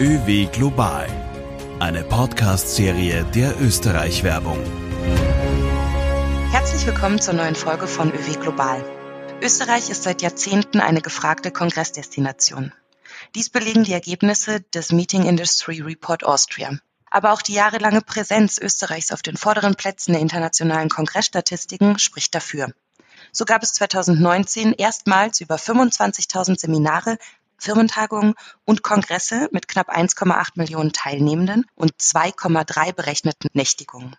ÖW 0.00 0.46
Global, 0.46 1.06
eine 1.78 2.02
Podcast-Serie 2.02 3.24
der 3.32 3.60
Österreich-Werbung. 3.60 4.58
Herzlich 6.50 6.84
willkommen 6.84 7.20
zur 7.20 7.34
neuen 7.34 7.54
Folge 7.54 7.86
von 7.86 8.10
ÖW 8.10 8.32
Global. 8.40 8.84
Österreich 9.40 9.90
ist 9.90 10.02
seit 10.02 10.20
Jahrzehnten 10.20 10.80
eine 10.80 11.00
gefragte 11.00 11.52
Kongressdestination. 11.52 12.72
Dies 13.36 13.50
belegen 13.50 13.84
die 13.84 13.92
Ergebnisse 13.92 14.62
des 14.62 14.90
Meeting 14.90 15.26
Industry 15.26 15.80
Report 15.80 16.24
Austria. 16.24 16.76
Aber 17.08 17.32
auch 17.32 17.40
die 17.40 17.54
jahrelange 17.54 18.00
Präsenz 18.00 18.58
Österreichs 18.58 19.12
auf 19.12 19.22
den 19.22 19.36
vorderen 19.36 19.76
Plätzen 19.76 20.14
der 20.14 20.22
internationalen 20.22 20.88
Kongressstatistiken 20.88 22.00
spricht 22.00 22.34
dafür. 22.34 22.72
So 23.30 23.44
gab 23.44 23.62
es 23.62 23.72
2019 23.74 24.72
erstmals 24.72 25.40
über 25.40 25.54
25.000 25.54 26.58
Seminare, 26.58 27.16
Firmentagungen 27.64 28.34
und 28.64 28.82
Kongresse 28.82 29.48
mit 29.50 29.68
knapp 29.68 29.88
1,8 29.88 30.50
Millionen 30.56 30.92
Teilnehmenden 30.92 31.64
und 31.74 31.92
2,3 31.96 32.92
berechneten 32.92 33.48
Nächtigungen. 33.54 34.16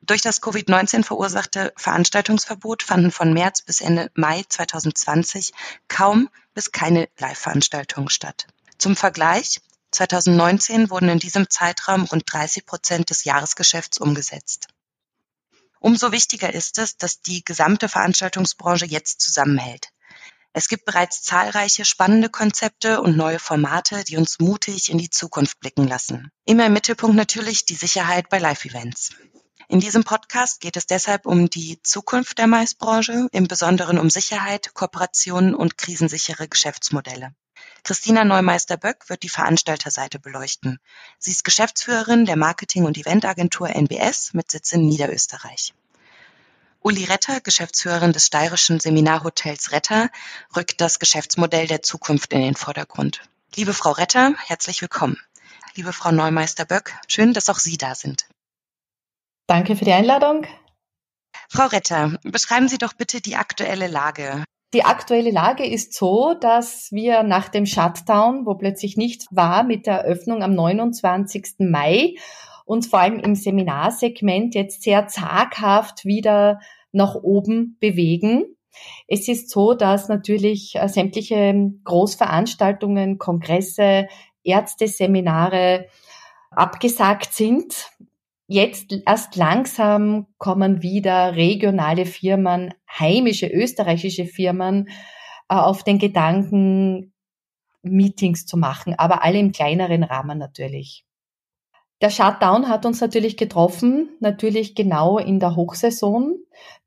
Durch 0.00 0.22
das 0.22 0.40
Covid-19 0.42 1.04
verursachte 1.04 1.74
Veranstaltungsverbot 1.76 2.82
fanden 2.82 3.10
von 3.10 3.34
März 3.34 3.60
bis 3.62 3.82
Ende 3.82 4.10
Mai 4.14 4.44
2020 4.48 5.52
kaum 5.88 6.30
bis 6.54 6.72
keine 6.72 7.08
Live-Veranstaltungen 7.18 8.08
statt. 8.08 8.46
Zum 8.78 8.96
Vergleich, 8.96 9.60
2019 9.90 10.88
wurden 10.88 11.10
in 11.10 11.18
diesem 11.18 11.50
Zeitraum 11.50 12.04
rund 12.04 12.24
30 12.32 12.64
Prozent 12.64 13.10
des 13.10 13.24
Jahresgeschäfts 13.24 13.98
umgesetzt. 13.98 14.68
Umso 15.80 16.12
wichtiger 16.12 16.54
ist 16.54 16.78
es, 16.78 16.96
dass 16.96 17.20
die 17.20 17.44
gesamte 17.44 17.88
Veranstaltungsbranche 17.88 18.86
jetzt 18.86 19.20
zusammenhält. 19.20 19.88
Es 20.58 20.68
gibt 20.68 20.86
bereits 20.86 21.22
zahlreiche 21.22 21.84
spannende 21.84 22.30
Konzepte 22.30 23.02
und 23.02 23.14
neue 23.14 23.38
Formate, 23.38 24.04
die 24.04 24.16
uns 24.16 24.38
mutig 24.38 24.90
in 24.90 24.96
die 24.96 25.10
Zukunft 25.10 25.60
blicken 25.60 25.86
lassen. 25.86 26.30
Immer 26.46 26.64
im 26.64 26.72
Mittelpunkt 26.72 27.14
natürlich 27.14 27.66
die 27.66 27.74
Sicherheit 27.74 28.30
bei 28.30 28.38
Live-Events. 28.38 29.10
In 29.68 29.80
diesem 29.80 30.02
Podcast 30.02 30.62
geht 30.62 30.78
es 30.78 30.86
deshalb 30.86 31.26
um 31.26 31.50
die 31.50 31.82
Zukunft 31.82 32.38
der 32.38 32.46
Maisbranche, 32.46 33.28
im 33.32 33.48
Besonderen 33.48 33.98
um 33.98 34.08
Sicherheit, 34.08 34.72
Kooperationen 34.72 35.54
und 35.54 35.76
krisensichere 35.76 36.48
Geschäftsmodelle. 36.48 37.34
Christina 37.84 38.24
Neumeister-Böck 38.24 39.10
wird 39.10 39.24
die 39.24 39.28
Veranstalterseite 39.28 40.18
beleuchten. 40.18 40.78
Sie 41.18 41.32
ist 41.32 41.44
Geschäftsführerin 41.44 42.24
der 42.24 42.36
Marketing- 42.36 42.86
und 42.86 42.96
Eventagentur 42.96 43.68
NBS 43.68 44.32
mit 44.32 44.50
Sitz 44.50 44.72
in 44.72 44.86
Niederösterreich. 44.86 45.74
Uli 46.86 47.02
Retter, 47.02 47.40
Geschäftsführerin 47.40 48.12
des 48.12 48.26
steirischen 48.26 48.78
Seminarhotels 48.78 49.72
Retter, 49.72 50.08
rückt 50.56 50.80
das 50.80 51.00
Geschäftsmodell 51.00 51.66
der 51.66 51.82
Zukunft 51.82 52.32
in 52.32 52.40
den 52.40 52.54
Vordergrund. 52.54 53.22
Liebe 53.56 53.74
Frau 53.74 53.90
Retter, 53.90 54.34
herzlich 54.46 54.82
willkommen. 54.82 55.16
Liebe 55.74 55.92
Frau 55.92 56.12
Neumeister-Böck, 56.12 56.94
schön, 57.08 57.32
dass 57.32 57.48
auch 57.48 57.58
Sie 57.58 57.76
da 57.76 57.96
sind. 57.96 58.28
Danke 59.48 59.74
für 59.74 59.84
die 59.84 59.94
Einladung. 59.94 60.46
Frau 61.48 61.66
Retter, 61.66 62.20
beschreiben 62.22 62.68
Sie 62.68 62.78
doch 62.78 62.92
bitte 62.92 63.20
die 63.20 63.34
aktuelle 63.34 63.88
Lage. 63.88 64.44
Die 64.72 64.84
aktuelle 64.84 65.32
Lage 65.32 65.66
ist 65.66 65.92
so, 65.92 66.34
dass 66.34 66.92
wir 66.92 67.24
nach 67.24 67.48
dem 67.48 67.66
Shutdown, 67.66 68.46
wo 68.46 68.54
plötzlich 68.54 68.96
nichts 68.96 69.26
war, 69.32 69.64
mit 69.64 69.86
der 69.86 70.02
Eröffnung 70.02 70.44
am 70.44 70.54
29. 70.54 71.56
Mai 71.58 72.14
uns 72.66 72.88
vor 72.88 73.00
allem 73.00 73.20
im 73.20 73.34
Seminarsegment 73.34 74.54
jetzt 74.54 74.82
sehr 74.82 75.06
zaghaft 75.06 76.04
wieder 76.04 76.60
nach 76.92 77.14
oben 77.14 77.78
bewegen. 77.80 78.44
Es 79.08 79.28
ist 79.28 79.48
so, 79.48 79.72
dass 79.72 80.08
natürlich 80.08 80.74
äh, 80.74 80.88
sämtliche 80.88 81.54
Großveranstaltungen, 81.84 83.18
Kongresse, 83.18 84.08
Ärzteseminare 84.44 85.86
abgesagt 86.50 87.32
sind. 87.32 87.90
Jetzt 88.48 88.94
erst 89.06 89.36
langsam 89.36 90.26
kommen 90.38 90.82
wieder 90.82 91.34
regionale 91.36 92.04
Firmen, 92.04 92.74
heimische 92.88 93.46
österreichische 93.46 94.26
Firmen 94.26 94.88
äh, 95.48 95.54
auf 95.54 95.84
den 95.84 95.98
Gedanken, 95.98 97.12
Meetings 97.82 98.46
zu 98.46 98.56
machen, 98.56 98.94
aber 98.98 99.22
alle 99.22 99.38
im 99.38 99.52
kleineren 99.52 100.02
Rahmen 100.02 100.38
natürlich. 100.38 101.05
Der 102.02 102.10
Shutdown 102.10 102.68
hat 102.68 102.84
uns 102.84 103.00
natürlich 103.00 103.38
getroffen, 103.38 104.10
natürlich 104.20 104.74
genau 104.74 105.18
in 105.18 105.40
der 105.40 105.56
Hochsaison. 105.56 106.34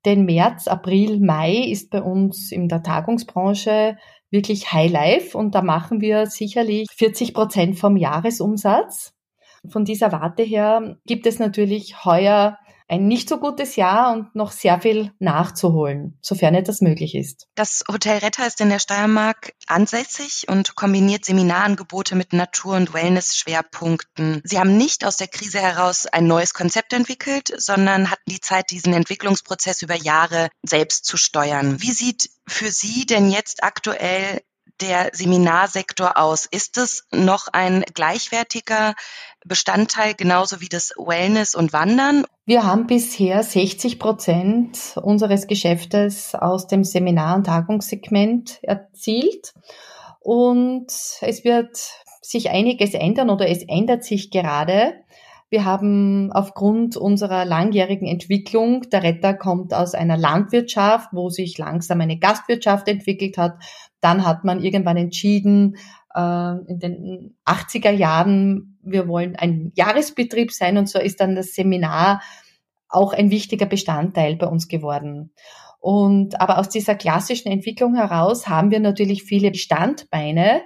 Denn 0.05 0.25
März, 0.25 0.67
April, 0.67 1.19
Mai 1.19 1.55
ist 1.55 1.89
bei 1.89 2.01
uns 2.01 2.51
in 2.51 2.67
der 2.67 2.83
Tagungsbranche 2.83 3.97
wirklich 4.29 4.71
Highlife 4.71 5.35
und 5.35 5.55
da 5.55 5.63
machen 5.63 6.01
wir 6.01 6.27
sicherlich 6.27 6.87
40 6.95 7.33
Prozent 7.33 7.79
vom 7.79 7.97
Jahresumsatz. 7.97 9.13
Von 9.67 9.83
dieser 9.83 10.11
Warte 10.11 10.43
her 10.43 10.97
gibt 11.05 11.25
es 11.25 11.39
natürlich 11.39 12.05
heuer 12.05 12.57
ein 12.89 13.07
nicht 13.07 13.29
so 13.29 13.39
gutes 13.39 13.75
Jahr 13.75 14.11
und 14.11 14.35
noch 14.35 14.51
sehr 14.51 14.81
viel 14.81 15.11
nachzuholen, 15.19 16.17
sofern 16.21 16.55
etwas 16.55 16.81
möglich 16.81 17.15
ist. 17.15 17.47
Das 17.55 17.83
Hotel 17.87 18.17
Retter 18.17 18.47
ist 18.47 18.59
in 18.61 18.69
der 18.69 18.79
Steiermark 18.79 19.53
ansässig 19.67 20.47
und 20.49 20.75
kombiniert 20.75 21.23
Seminarangebote 21.23 22.15
mit 22.15 22.33
Natur- 22.33 22.75
und 22.75 22.93
Wellness-Schwerpunkten. 22.93 24.41
Sie 24.43 24.59
haben 24.59 24.75
nicht 24.75 25.05
aus 25.05 25.17
der 25.17 25.27
Krise 25.27 25.59
heraus 25.59 26.07
ein 26.07 26.25
neues 26.25 26.53
Konzept 26.53 26.91
entwickelt, 26.93 27.53
sondern 27.55 28.09
hatten 28.09 28.29
die 28.29 28.41
Zeit, 28.41 28.71
diesen 28.71 28.93
Entwicklungsprozess 28.93 29.83
über 29.83 29.95
Jahre 29.95 30.49
selbst 30.63 31.05
zu 31.05 31.17
steuern. 31.17 31.81
Wie 31.81 31.91
sieht 31.91 32.31
für 32.47 32.71
Sie 32.71 33.05
denn 33.05 33.29
jetzt 33.29 33.63
aktuell 33.63 34.41
der 34.81 35.09
Seminarsektor 35.13 36.17
aus? 36.17 36.45
Ist 36.45 36.77
es 36.77 37.07
noch 37.11 37.47
ein 37.51 37.83
gleichwertiger 37.93 38.95
Bestandteil 39.45 40.13
genauso 40.13 40.61
wie 40.61 40.69
das 40.69 40.91
Wellness 40.97 41.55
und 41.55 41.73
Wandern? 41.73 42.25
Wir 42.45 42.65
haben 42.65 42.87
bisher 42.87 43.43
60 43.43 43.99
Prozent 43.99 44.95
unseres 45.01 45.47
Geschäftes 45.47 46.35
aus 46.35 46.67
dem 46.67 46.83
Seminar- 46.83 47.35
und 47.35 47.45
Tagungssegment 47.45 48.59
erzielt. 48.63 49.53
Und 50.19 50.91
es 51.21 51.43
wird 51.43 51.77
sich 52.21 52.49
einiges 52.49 52.93
ändern 52.93 53.29
oder 53.29 53.47
es 53.49 53.63
ändert 53.67 54.03
sich 54.03 54.31
gerade. 54.31 54.93
Wir 55.51 55.65
haben 55.65 56.31
aufgrund 56.31 56.95
unserer 56.95 57.43
langjährigen 57.43 58.07
Entwicklung, 58.07 58.87
der 58.91 59.01
Retter 59.01 59.33
kommt 59.33 59.73
aus 59.73 59.95
einer 59.95 60.15
Landwirtschaft, 60.15 61.09
wo 61.11 61.29
sich 61.29 61.57
langsam 61.57 62.01
eine 62.01 62.19
Gastwirtschaft 62.19 62.87
entwickelt 62.87 63.37
hat. 63.37 63.55
Dann 63.99 64.25
hat 64.25 64.43
man 64.43 64.63
irgendwann 64.63 64.97
entschieden, 64.97 65.77
äh, 66.13 66.55
in 66.67 66.79
den 66.79 67.35
80er 67.45 67.89
Jahren, 67.89 68.77
wir 68.83 69.07
wollen 69.07 69.35
ein 69.35 69.71
Jahresbetrieb 69.75 70.51
sein 70.51 70.77
und 70.77 70.87
so 70.87 70.99
ist 70.99 71.19
dann 71.19 71.35
das 71.35 71.55
Seminar 71.55 72.21
auch 72.87 73.13
ein 73.13 73.31
wichtiger 73.31 73.65
Bestandteil 73.65 74.35
bei 74.35 74.45
uns 74.45 74.67
geworden. 74.67 75.31
Und 75.79 76.39
aber 76.41 76.59
aus 76.59 76.69
dieser 76.69 76.93
klassischen 76.93 77.51
Entwicklung 77.51 77.95
heraus 77.95 78.47
haben 78.47 78.69
wir 78.69 78.79
natürlich 78.79 79.23
viele 79.23 79.55
Standbeine. 79.55 80.61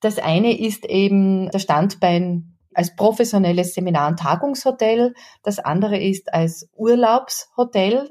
Das 0.00 0.18
eine 0.18 0.58
ist 0.58 0.86
eben 0.86 1.50
das 1.50 1.62
Standbein 1.62 2.55
als 2.76 2.94
professionelles 2.94 3.74
Seminar- 3.74 4.08
und 4.08 4.18
Tagungshotel. 4.18 5.14
Das 5.42 5.58
andere 5.58 5.98
ist 5.98 6.32
als 6.32 6.68
Urlaubshotel, 6.74 8.08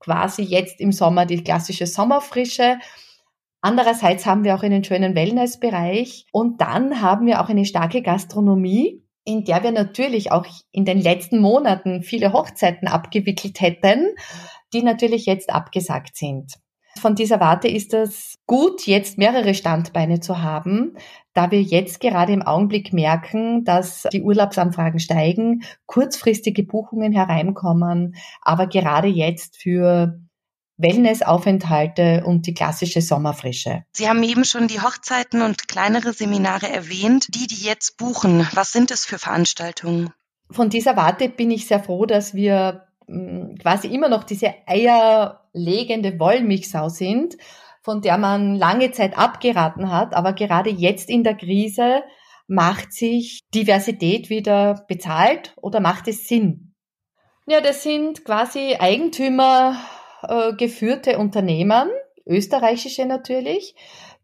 quasi 0.00 0.42
jetzt 0.42 0.80
im 0.80 0.92
Sommer 0.92 1.26
die 1.26 1.44
klassische 1.44 1.86
Sommerfrische. 1.86 2.78
Andererseits 3.60 4.26
haben 4.26 4.42
wir 4.42 4.56
auch 4.56 4.64
einen 4.64 4.82
schönen 4.82 5.14
Wellnessbereich 5.14 6.26
und 6.32 6.60
dann 6.60 7.00
haben 7.00 7.26
wir 7.26 7.40
auch 7.40 7.48
eine 7.48 7.64
starke 7.64 8.02
Gastronomie, 8.02 9.04
in 9.24 9.44
der 9.44 9.62
wir 9.62 9.70
natürlich 9.70 10.32
auch 10.32 10.46
in 10.72 10.84
den 10.84 11.00
letzten 11.00 11.38
Monaten 11.38 12.02
viele 12.02 12.32
Hochzeiten 12.32 12.88
abgewickelt 12.88 13.60
hätten, 13.60 14.08
die 14.72 14.82
natürlich 14.82 15.26
jetzt 15.26 15.50
abgesagt 15.50 16.16
sind. 16.16 16.54
Von 16.98 17.14
dieser 17.14 17.40
Warte 17.40 17.68
ist 17.68 17.94
es 17.94 18.38
gut, 18.46 18.86
jetzt 18.86 19.16
mehrere 19.16 19.54
Standbeine 19.54 20.20
zu 20.20 20.42
haben, 20.42 20.96
da 21.34 21.50
wir 21.50 21.62
jetzt 21.62 22.00
gerade 22.00 22.32
im 22.32 22.42
Augenblick 22.42 22.92
merken, 22.92 23.64
dass 23.64 24.06
die 24.12 24.22
Urlaubsanfragen 24.22 25.00
steigen, 25.00 25.62
kurzfristige 25.86 26.62
Buchungen 26.62 27.12
hereinkommen, 27.12 28.16
aber 28.42 28.66
gerade 28.66 29.08
jetzt 29.08 29.56
für 29.56 30.20
Wellnessaufenthalte 30.78 32.24
und 32.24 32.46
die 32.46 32.54
klassische 32.54 33.00
Sommerfrische. 33.00 33.84
Sie 33.92 34.08
haben 34.08 34.22
eben 34.22 34.44
schon 34.44 34.68
die 34.68 34.80
Hochzeiten 34.80 35.42
und 35.42 35.68
kleinere 35.68 36.12
Seminare 36.12 36.68
erwähnt. 36.68 37.28
Die, 37.34 37.46
die 37.46 37.64
jetzt 37.64 37.96
buchen, 37.96 38.46
was 38.54 38.72
sind 38.72 38.90
es 38.90 39.04
für 39.04 39.18
Veranstaltungen? 39.18 40.12
Von 40.50 40.70
dieser 40.70 40.96
Warte 40.96 41.28
bin 41.28 41.50
ich 41.50 41.66
sehr 41.66 41.82
froh, 41.82 42.04
dass 42.04 42.34
wir 42.34 42.86
hm, 43.06 43.56
quasi 43.60 43.88
immer 43.88 44.08
noch 44.08 44.24
diese 44.24 44.54
eierlegende 44.66 46.18
Wollmilchsau 46.18 46.88
sind, 46.88 47.36
von 47.82 48.00
der 48.00 48.16
man 48.16 48.54
lange 48.54 48.92
Zeit 48.92 49.18
abgeraten 49.18 49.90
hat, 49.90 50.14
aber 50.14 50.32
gerade 50.32 50.70
jetzt 50.70 51.10
in 51.10 51.24
der 51.24 51.34
Krise 51.34 52.02
macht 52.46 52.92
sich 52.92 53.40
Diversität 53.54 54.30
wieder 54.30 54.84
bezahlt 54.88 55.54
oder 55.60 55.80
macht 55.80 56.08
es 56.08 56.28
Sinn? 56.28 56.74
Ja, 57.46 57.60
das 57.60 57.82
sind 57.82 58.24
quasi 58.24 58.76
Eigentümer 58.78 59.76
äh, 60.22 60.52
geführte 60.54 61.18
Unternehmen, 61.18 61.88
österreichische 62.24 63.04
natürlich, 63.04 63.74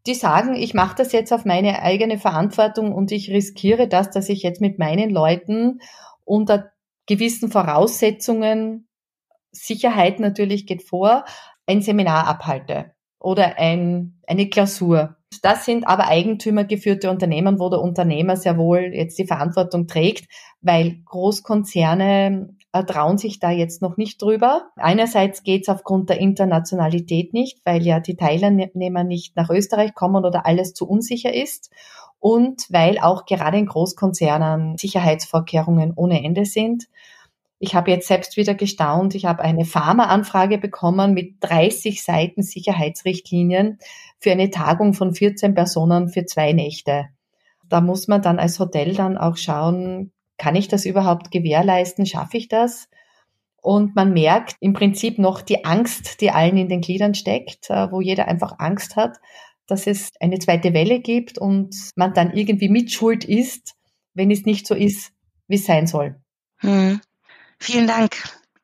die 0.07 0.13
sagen, 0.13 0.55
ich 0.55 0.73
mache 0.73 0.95
das 0.95 1.11
jetzt 1.11 1.33
auf 1.33 1.43
meine 1.43 1.81
eigene 1.81 2.17
Verantwortung 2.17 2.93
und 2.93 3.11
ich 3.11 3.29
riskiere 3.29 3.89
das, 3.89 4.09
dass 4.09 4.29
ich 4.29 4.41
jetzt 4.41 4.61
mit 4.61 4.79
meinen 4.79 5.09
Leuten 5.09 5.81
unter 6.23 6.71
gewissen 7.07 7.51
Voraussetzungen, 7.51 8.87
Sicherheit 9.51 10.19
natürlich 10.19 10.65
geht 10.65 10.83
vor, 10.83 11.25
ein 11.65 11.81
Seminar 11.81 12.27
abhalte 12.27 12.93
oder 13.19 13.57
ein, 13.57 14.19
eine 14.27 14.49
Klausur. 14.49 15.15
Das 15.41 15.65
sind 15.65 15.87
aber 15.87 16.07
eigentümergeführte 16.07 17.09
Unternehmen, 17.09 17.59
wo 17.59 17.69
der 17.69 17.81
Unternehmer 17.81 18.35
sehr 18.35 18.57
wohl 18.57 18.91
jetzt 18.93 19.19
die 19.19 19.27
Verantwortung 19.27 19.87
trägt, 19.87 20.25
weil 20.61 21.01
Großkonzerne 21.05 22.55
äh, 22.71 22.83
trauen 22.83 23.17
sich 23.17 23.39
da 23.39 23.51
jetzt 23.51 23.81
noch 23.81 23.97
nicht 23.97 24.21
drüber. 24.21 24.69
Einerseits 24.75 25.43
geht 25.43 25.63
es 25.63 25.69
aufgrund 25.69 26.09
der 26.09 26.19
Internationalität 26.19 27.33
nicht, 27.33 27.59
weil 27.65 27.83
ja 27.83 27.99
die 27.99 28.15
Teilnehmer 28.15 29.03
nicht 29.03 29.35
nach 29.35 29.49
Österreich 29.49 29.93
kommen 29.93 30.25
oder 30.25 30.45
alles 30.45 30.73
zu 30.73 30.87
unsicher 30.87 31.33
ist. 31.33 31.71
Und 32.19 32.65
weil 32.69 32.99
auch 32.99 33.25
gerade 33.25 33.57
in 33.57 33.65
Großkonzernen 33.65 34.77
Sicherheitsvorkehrungen 34.77 35.93
ohne 35.95 36.23
Ende 36.23 36.45
sind. 36.45 36.87
Ich 37.59 37.75
habe 37.75 37.91
jetzt 37.91 38.07
selbst 38.07 38.37
wieder 38.37 38.55
gestaunt. 38.55 39.15
Ich 39.15 39.25
habe 39.25 39.43
eine 39.43 39.65
Pharmaanfrage 39.65 40.57
bekommen 40.57 41.13
mit 41.13 41.35
30 41.41 42.03
Seiten 42.03 42.41
Sicherheitsrichtlinien 42.41 43.79
für 44.17 44.31
eine 44.31 44.49
Tagung 44.49 44.93
von 44.93 45.13
14 45.13 45.53
Personen 45.53 46.07
für 46.07 46.25
zwei 46.25 46.53
Nächte. 46.53 47.09
Da 47.67 47.81
muss 47.81 48.07
man 48.07 48.21
dann 48.21 48.39
als 48.39 48.59
Hotel 48.59 48.95
dann 48.95 49.17
auch 49.17 49.35
schauen, 49.37 50.11
kann 50.37 50.55
ich 50.55 50.69
das 50.69 50.85
überhaupt 50.85 51.31
gewährleisten? 51.31 52.05
Schaffe 52.05 52.37
ich 52.37 52.47
das? 52.47 52.87
Und 53.61 53.93
man 53.93 54.13
merkt 54.13 54.55
im 54.61 54.71
Prinzip 54.71 55.19
noch 55.19 55.41
die 55.41 55.65
Angst, 55.65 56.21
die 56.21 56.31
allen 56.31 56.57
in 56.57 56.69
den 56.69 56.79
Gliedern 56.79 57.13
steckt, 57.13 57.69
äh, 57.69 57.91
wo 57.91 57.99
jeder 57.99 58.29
einfach 58.29 58.55
Angst 58.57 58.95
hat, 58.95 59.17
dass 59.67 59.85
es 59.85 60.11
eine 60.21 60.39
zweite 60.39 60.73
Welle 60.73 61.01
gibt 61.01 61.37
und 61.37 61.75
man 61.95 62.13
dann 62.13 62.31
irgendwie 62.31 62.69
mitschuld 62.69 63.25
ist, 63.25 63.75
wenn 64.13 64.31
es 64.31 64.45
nicht 64.45 64.65
so 64.65 64.73
ist, 64.73 65.11
wie 65.47 65.55
es 65.55 65.65
sein 65.65 65.87
soll. 65.87 66.15
Hm. 66.59 67.01
Vielen 67.59 67.87
Dank. 67.87 68.15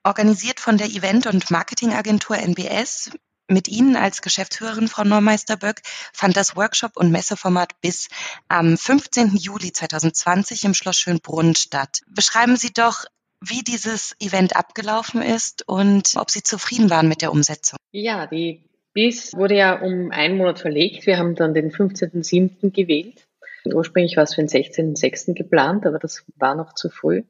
Organisiert 0.03 0.59
von 0.59 0.77
der 0.77 0.88
Event- 0.88 1.27
und 1.27 1.51
Marketingagentur 1.51 2.38
NBS 2.38 3.12
mit 3.47 3.68
Ihnen 3.68 3.95
als 3.95 4.21
Geschäftsführerin, 4.21 4.88
Frau 4.88 5.03
Neumeister-Böck, 5.03 5.81
fand 6.13 6.36
das 6.36 6.56
Workshop- 6.56 6.97
und 6.97 7.12
Messeformat 7.12 7.80
BIS 7.81 8.07
am 8.47 8.77
15. 8.77 9.36
Juli 9.36 9.71
2020 9.71 10.63
im 10.63 10.74
Schloss 10.74 10.97
Schönbrunn 10.97 11.56
statt. 11.56 12.01
Beschreiben 12.07 12.56
Sie 12.56 12.74
doch, 12.74 13.06
wie 13.42 13.62
dieses 13.62 14.15
Event 14.19 14.56
abgelaufen 14.56 15.21
ist 15.21 15.68
und 15.68 16.13
ob 16.15 16.31
Sie 16.31 16.42
zufrieden 16.42 16.89
waren 16.89 17.07
mit 17.07 17.21
der 17.21 17.31
Umsetzung. 17.31 17.77
Ja, 17.92 18.25
die 18.25 18.63
BIS 18.94 19.33
wurde 19.33 19.56
ja 19.56 19.80
um 19.80 20.12
einen 20.12 20.38
Monat 20.38 20.59
verlegt. 20.59 21.06
Wir 21.06 21.18
haben 21.18 21.36
dann 21.36 21.53
den 21.53 21.71
15.07. 21.71 22.71
gewählt. 22.71 23.27
Ursprünglich 23.65 24.15
war 24.15 24.24
es 24.24 24.36
für 24.36 24.42
den 24.42 24.50
16.06. 24.50 25.33
geplant, 25.33 25.86
aber 25.86 26.00
das 26.00 26.24
war 26.38 26.56
noch 26.56 26.74
zu 26.74 26.89
früh. 26.89 27.24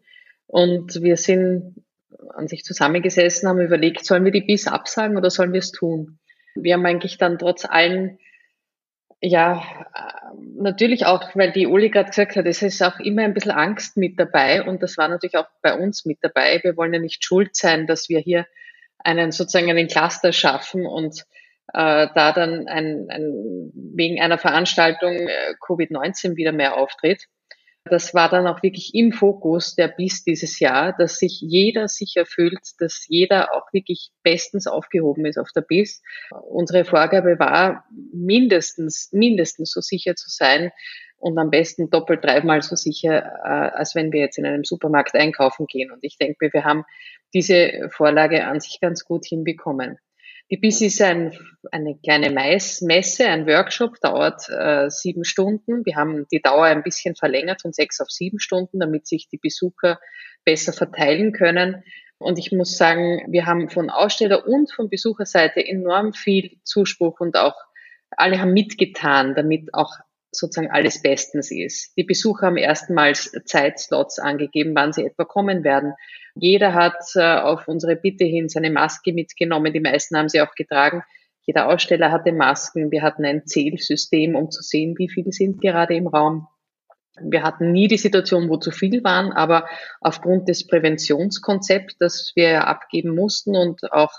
Und 0.48 1.02
wir 1.02 1.18
sind 1.18 1.76
an 2.34 2.48
sich 2.48 2.64
zusammengesessen, 2.64 3.48
haben 3.48 3.62
überlegt, 3.62 4.06
sollen 4.06 4.26
wir 4.26 4.32
die 4.32 4.42
BIS 4.42 4.68
absagen 4.68 5.18
oder 5.18 5.30
sollen 5.30 5.54
wir 5.54 5.60
es 5.60 5.72
tun? 5.72 6.20
Wir 6.56 6.74
haben 6.74 6.86
eigentlich 6.86 7.18
dann 7.18 7.38
trotz 7.38 7.66
allen, 7.66 8.20
ja, 9.22 9.64
natürlich 10.58 11.06
auch, 11.06 11.36
weil 11.36 11.52
die 11.52 11.68
Uli 11.68 11.90
gerade 11.90 12.10
gesagt 12.10 12.36
hat, 12.36 12.46
es 12.46 12.62
ist 12.62 12.82
auch 12.82 13.00
immer 13.00 13.24
ein 13.24 13.34
bisschen 13.34 13.52
Angst 13.52 13.98
mit 13.98 14.20
dabei 14.20 14.64
und 14.64 14.82
das 14.82 14.98
war 14.98 15.08
natürlich 15.08 15.38
auch 15.38 15.48
bei 15.62 15.78
uns 15.78 16.06
mit 16.06 16.20
dabei. 16.22 16.60
Wir 16.64 16.78
wollen 16.78 16.94
ja 16.94 17.00
nicht 17.00 17.24
schuld 17.24 17.56
sein, 17.56 17.88
dass 17.88 18.10
wir 18.10 18.20
hier 18.20 18.46
einen 19.00 19.32
sozusagen 19.32 19.70
einen 19.70 19.88
Cluster 19.88 20.32
schaffen 20.32 20.86
und 20.86 21.26
äh, 21.74 22.08
da 22.14 22.32
dann 22.32 22.68
ein, 22.68 23.08
ein, 23.10 23.72
wegen 23.74 24.22
einer 24.22 24.38
Veranstaltung 24.38 25.14
äh, 25.14 25.54
Covid-19 25.60 26.36
wieder 26.36 26.52
mehr 26.52 26.78
auftritt 26.78 27.28
das 27.88 28.16
war 28.16 28.30
dann 28.30 28.48
auch 28.48 28.64
wirklich 28.64 28.96
im 28.96 29.12
Fokus 29.12 29.76
der 29.76 29.88
BIS 29.88 30.24
dieses 30.24 30.60
Jahr, 30.60 30.94
dass 30.98 31.18
sich 31.18 31.40
jeder 31.42 31.88
sicher 31.88 32.26
fühlt, 32.26 32.60
dass 32.80 33.06
jeder 33.08 33.54
auch 33.54 33.72
wirklich 33.74 34.10
bestens 34.24 34.66
aufgehoben 34.66 35.26
ist 35.26 35.38
auf 35.38 35.50
der 35.56 35.62
BIS. 35.62 36.02
Unsere 36.50 36.84
Vorgabe 36.84 37.38
war, 37.38 37.86
mindestens, 38.12 39.10
mindestens 39.12 39.72
so 39.72 39.82
sicher 39.82 40.16
zu 40.16 40.30
sein 40.30 40.72
und 41.18 41.38
am 41.38 41.52
besten 41.52 41.92
doppelt, 41.92 42.24
dreimal 42.24 42.64
so 42.64 42.76
sicher, 42.76 43.24
äh, 43.44 43.78
als 43.78 43.94
wenn 43.94 44.12
wir 44.12 44.22
jetzt 44.22 44.40
in 44.40 44.48
einem 44.48 44.64
Supermarkt 44.64 45.14
einkaufen 45.14 45.68
gehen. 45.68 45.92
Und 45.92 46.00
ich 46.04 46.18
denke 46.18 46.38
mir, 46.40 46.54
wir 46.54 46.64
haben 46.64 46.86
diese 47.36 47.90
Vorlage 47.92 48.46
an 48.46 48.60
sich 48.60 48.80
ganz 48.82 49.06
gut 49.06 49.26
hinbekommen. 49.26 49.98
Die 50.52 50.58
BIS 50.58 50.82
ist 50.82 51.02
ein, 51.02 51.36
eine 51.72 51.98
kleine 51.98 52.30
Messe, 52.30 53.28
ein 53.28 53.48
Workshop, 53.48 54.00
dauert 54.00 54.48
äh, 54.50 54.92
sieben 54.92 55.24
Stunden. 55.24 55.84
Wir 55.86 55.96
haben 55.96 56.28
die 56.32 56.42
Dauer 56.42 56.66
ein 56.66 56.84
bisschen 56.84 57.16
verlängert 57.16 57.64
von 57.64 57.74
sechs 57.74 58.00
auf 58.00 58.12
sieben 58.12 58.40
Stunden, 58.40 58.80
damit 58.80 59.08
sich 59.08 59.28
die 59.28 59.40
Besucher 59.40 60.00
besser 60.44 60.72
verteilen 60.72 61.32
können. 61.32 61.84
Und 62.20 62.38
ich 62.38 62.52
muss 62.52 62.78
sagen, 62.78 63.26
wir 63.30 63.48
haben 63.48 63.70
von 63.70 63.90
Aussteller 63.90 64.48
und 64.48 64.72
von 64.72 64.90
Besucherseite 64.90 65.66
enorm 65.66 66.14
viel 66.14 66.60
Zuspruch 66.64 67.20
und 67.20 67.36
auch 67.38 67.56
alle 68.12 68.40
haben 68.40 68.54
mitgetan, 68.54 69.34
damit 69.36 69.74
auch 69.74 69.98
sozusagen 70.38 70.72
alles 70.72 71.02
bestens 71.02 71.52
ist. 71.52 71.96
Die 71.98 72.04
Besucher 72.04 72.48
haben 72.48 72.58
erstmals 72.58 73.32
Zeitslots 73.46 74.20
angegeben, 74.20 74.74
wann 74.76 74.94
sie 74.94 75.06
etwa 75.06 75.26
kommen 75.26 75.64
werden. 75.64 75.94
Jeder 76.36 76.74
hat 76.74 76.98
äh, 77.16 77.40
auf 77.40 77.68
unsere 77.68 77.96
Bitte 77.96 78.26
hin 78.26 78.50
seine 78.50 78.70
Maske 78.70 79.14
mitgenommen. 79.14 79.74
Die 79.74 79.80
meisten 79.80 80.18
haben 80.18 80.30
sie 80.30 80.42
auch 80.42 80.54
getragen. 80.56 81.04
Jeder 81.46 81.68
Aussteller 81.68 82.12
hatte 82.12 82.32
Masken. 82.32 82.92
Wir 82.92 83.04
hatten 83.04 83.24
ein 83.24 83.46
Zählsystem, 83.46 84.36
um 84.36 84.52
zu 84.52 84.62
sehen, 84.62 84.96
wie 84.98 85.10
viele 85.10 85.32
sind 85.32 85.62
gerade 85.62 85.96
im 85.96 86.08
Raum. 86.08 86.48
Wir 87.22 87.44
hatten 87.44 87.72
nie 87.72 87.88
die 87.88 87.98
Situation, 87.98 88.50
wo 88.50 88.58
zu 88.58 88.72
viel 88.72 89.04
waren, 89.04 89.32
aber 89.32 89.68
aufgrund 90.02 90.50
des 90.50 90.68
Präventionskonzepts, 90.68 91.98
das 91.98 92.34
wir 92.36 92.68
abgeben 92.68 93.16
mussten 93.16 93.56
und 93.56 93.92
auch 93.94 94.12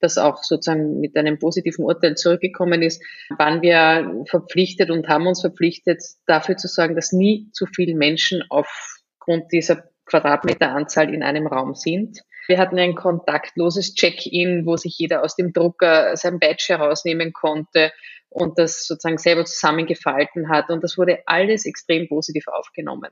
das 0.00 0.18
auch 0.18 0.42
sozusagen 0.42 1.00
mit 1.00 1.16
einem 1.16 1.38
positiven 1.38 1.84
Urteil 1.84 2.16
zurückgekommen 2.16 2.82
ist, 2.82 3.02
waren 3.36 3.62
wir 3.62 4.24
verpflichtet 4.26 4.90
und 4.90 5.08
haben 5.08 5.26
uns 5.26 5.40
verpflichtet, 5.40 6.02
dafür 6.26 6.56
zu 6.56 6.68
sorgen, 6.68 6.94
dass 6.94 7.12
nie 7.12 7.48
zu 7.52 7.66
viele 7.66 7.94
Menschen 7.94 8.42
aufgrund 8.48 9.52
dieser 9.52 9.84
Quadratmeteranzahl 10.06 11.12
in 11.12 11.22
einem 11.22 11.46
Raum 11.46 11.74
sind. 11.74 12.20
Wir 12.48 12.58
hatten 12.58 12.78
ein 12.78 12.96
kontaktloses 12.96 13.94
Check-in, 13.94 14.66
wo 14.66 14.76
sich 14.76 14.98
jeder 14.98 15.22
aus 15.22 15.36
dem 15.36 15.52
Drucker 15.52 16.16
sein 16.16 16.40
Badge 16.40 16.66
herausnehmen 16.68 17.32
konnte 17.32 17.92
und 18.28 18.58
das 18.58 18.86
sozusagen 18.86 19.18
selber 19.18 19.44
zusammengefalten 19.44 20.48
hat. 20.48 20.70
Und 20.70 20.82
das 20.82 20.98
wurde 20.98 21.20
alles 21.26 21.66
extrem 21.66 22.08
positiv 22.08 22.48
aufgenommen. 22.48 23.10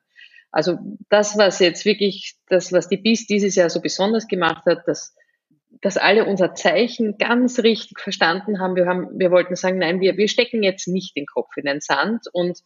Also 0.51 0.79
das, 1.11 1.37
was 1.37 1.59
jetzt 1.59 1.85
wirklich, 1.85 2.37
das, 2.49 2.73
was 2.73 2.89
die 2.89 2.97
BIS 2.97 3.27
dieses 3.27 3.55
Jahr 3.55 3.69
so 3.69 3.81
besonders 3.81 4.27
gemacht 4.27 4.65
hat, 4.67 4.87
dass, 4.87 5.15
dass 5.81 5.97
alle 5.97 6.25
unser 6.25 6.55
Zeichen 6.55 7.19
ganz 7.19 7.61
richtig 7.61 8.01
verstanden 8.01 8.61
haben. 8.61 8.77
Wir 8.77 8.87
haben, 8.87 9.19
wir 9.19 9.31
wollten 9.31 9.57
sagen, 9.57 9.79
nein, 9.79 10.01
wir, 10.01 10.17
wir 10.17 10.29
stecken 10.29 10.63
jetzt 10.63 10.89
nicht 10.89 11.17
den 11.17 11.27
Kopf 11.27 11.57
in 11.57 11.67
den 11.67 11.81
Sand 11.81 12.27
und 12.33 12.59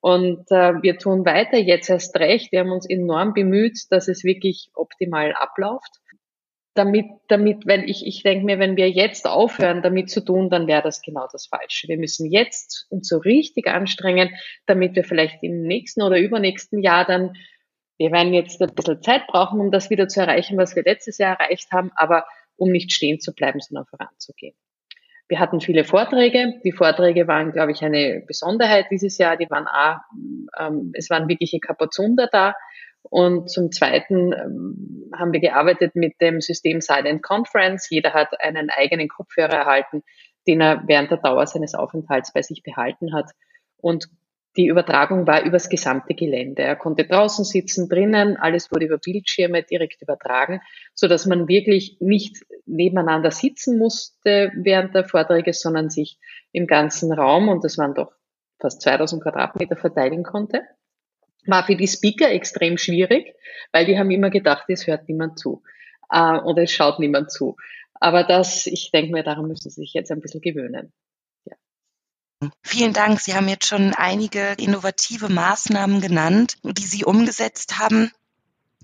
und 0.00 0.50
äh, 0.50 0.82
wir 0.82 0.96
tun 0.98 1.26
weiter 1.26 1.58
jetzt 1.58 1.90
erst 1.90 2.16
recht. 2.16 2.52
Wir 2.52 2.60
haben 2.60 2.72
uns 2.72 2.88
enorm 2.88 3.34
bemüht, 3.34 3.78
dass 3.90 4.08
es 4.08 4.24
wirklich 4.24 4.70
optimal 4.74 5.34
abläuft. 5.34 6.00
Damit, 6.74 7.06
damit, 7.28 7.66
wenn 7.66 7.86
ich, 7.86 8.06
ich 8.06 8.22
denke 8.22 8.46
mir, 8.46 8.58
wenn 8.58 8.76
wir 8.76 8.88
jetzt 8.88 9.26
aufhören, 9.26 9.82
damit 9.82 10.08
zu 10.08 10.24
tun, 10.24 10.48
dann 10.48 10.68
wäre 10.68 10.82
das 10.82 11.02
genau 11.02 11.26
das 11.30 11.48
Falsche. 11.48 11.88
Wir 11.88 11.98
müssen 11.98 12.30
jetzt 12.30 12.86
uns 12.88 13.08
so 13.08 13.18
richtig 13.18 13.66
anstrengen, 13.66 14.30
damit 14.66 14.94
wir 14.94 15.04
vielleicht 15.04 15.42
im 15.42 15.62
nächsten 15.62 16.00
oder 16.00 16.18
übernächsten 16.18 16.80
Jahr 16.80 17.04
dann, 17.04 17.34
wir 17.98 18.12
werden 18.12 18.32
jetzt 18.32 18.62
ein 18.62 18.74
bisschen 18.74 19.02
Zeit 19.02 19.26
brauchen, 19.26 19.60
um 19.60 19.70
das 19.70 19.90
wieder 19.90 20.08
zu 20.08 20.20
erreichen, 20.20 20.56
was 20.56 20.76
wir 20.76 20.84
letztes 20.84 21.18
Jahr 21.18 21.38
erreicht 21.38 21.70
haben, 21.72 21.90
aber 21.96 22.24
um 22.60 22.70
nicht 22.70 22.92
stehen 22.92 23.20
zu 23.20 23.34
bleiben, 23.34 23.58
sondern 23.60 23.86
voranzugehen. 23.86 24.54
Wir 25.28 25.40
hatten 25.40 25.60
viele 25.60 25.84
Vorträge. 25.84 26.60
Die 26.64 26.72
Vorträge 26.72 27.26
waren, 27.26 27.52
glaube 27.52 27.72
ich, 27.72 27.82
eine 27.82 28.22
Besonderheit 28.26 28.86
dieses 28.90 29.16
Jahr. 29.16 29.36
Die 29.36 29.48
waren 29.48 29.66
auch, 29.66 30.00
ähm, 30.58 30.92
es 30.94 31.08
waren 31.08 31.28
wirkliche 31.28 31.60
Kapuzunder 31.60 32.28
da. 32.30 32.54
Und 33.02 33.48
zum 33.48 33.72
Zweiten 33.72 34.32
ähm, 34.32 35.10
haben 35.16 35.32
wir 35.32 35.40
gearbeitet 35.40 35.94
mit 35.94 36.20
dem 36.20 36.40
System 36.40 36.80
Silent 36.80 37.22
Conference. 37.22 37.88
Jeder 37.88 38.12
hat 38.12 38.38
einen 38.40 38.68
eigenen 38.70 39.08
Kopfhörer 39.08 39.54
erhalten, 39.54 40.02
den 40.46 40.60
er 40.60 40.82
während 40.86 41.10
der 41.10 41.18
Dauer 41.18 41.46
seines 41.46 41.74
Aufenthalts 41.74 42.32
bei 42.32 42.42
sich 42.42 42.62
behalten 42.62 43.14
hat. 43.14 43.30
Und 43.78 44.08
die 44.56 44.66
Übertragung 44.66 45.26
war 45.26 45.44
übers 45.44 45.68
gesamte 45.68 46.14
Gelände. 46.14 46.62
Er 46.62 46.76
konnte 46.76 47.04
draußen 47.04 47.44
sitzen, 47.44 47.88
drinnen, 47.88 48.36
alles 48.36 48.70
wurde 48.72 48.86
über 48.86 48.98
Bildschirme 48.98 49.62
direkt 49.62 50.02
übertragen, 50.02 50.60
so 50.94 51.06
dass 51.06 51.26
man 51.26 51.46
wirklich 51.46 51.98
nicht 52.00 52.44
nebeneinander 52.66 53.30
sitzen 53.30 53.78
musste 53.78 54.50
während 54.56 54.94
der 54.94 55.04
Vorträge, 55.04 55.52
sondern 55.52 55.88
sich 55.88 56.18
im 56.52 56.66
ganzen 56.66 57.12
Raum, 57.12 57.48
und 57.48 57.64
das 57.64 57.78
waren 57.78 57.94
doch 57.94 58.12
fast 58.58 58.82
2000 58.82 59.22
Quadratmeter, 59.22 59.76
verteilen 59.76 60.24
konnte. 60.24 60.62
War 61.46 61.64
für 61.64 61.76
die 61.76 61.88
Speaker 61.88 62.30
extrem 62.30 62.76
schwierig, 62.76 63.34
weil 63.72 63.86
die 63.86 63.98
haben 63.98 64.10
immer 64.10 64.30
gedacht, 64.30 64.64
es 64.68 64.86
hört 64.86 65.08
niemand 65.08 65.38
zu 65.38 65.62
äh, 66.10 66.38
oder 66.38 66.64
es 66.64 66.72
schaut 66.72 66.98
niemand 66.98 67.30
zu. 67.30 67.56
Aber 67.94 68.24
das, 68.24 68.66
ich 68.66 68.90
denke 68.92 69.12
mir, 69.12 69.22
daran 69.22 69.46
müssen 69.46 69.70
sie 69.70 69.82
sich 69.82 69.92
jetzt 69.94 70.10
ein 70.10 70.20
bisschen 70.20 70.40
gewöhnen. 70.40 70.92
Vielen 72.62 72.92
Dank. 72.92 73.20
Sie 73.20 73.34
haben 73.34 73.48
jetzt 73.48 73.66
schon 73.66 73.94
einige 73.94 74.54
innovative 74.58 75.28
Maßnahmen 75.28 76.00
genannt, 76.00 76.56
die 76.62 76.82
Sie 76.82 77.04
umgesetzt 77.04 77.78
haben. 77.78 78.10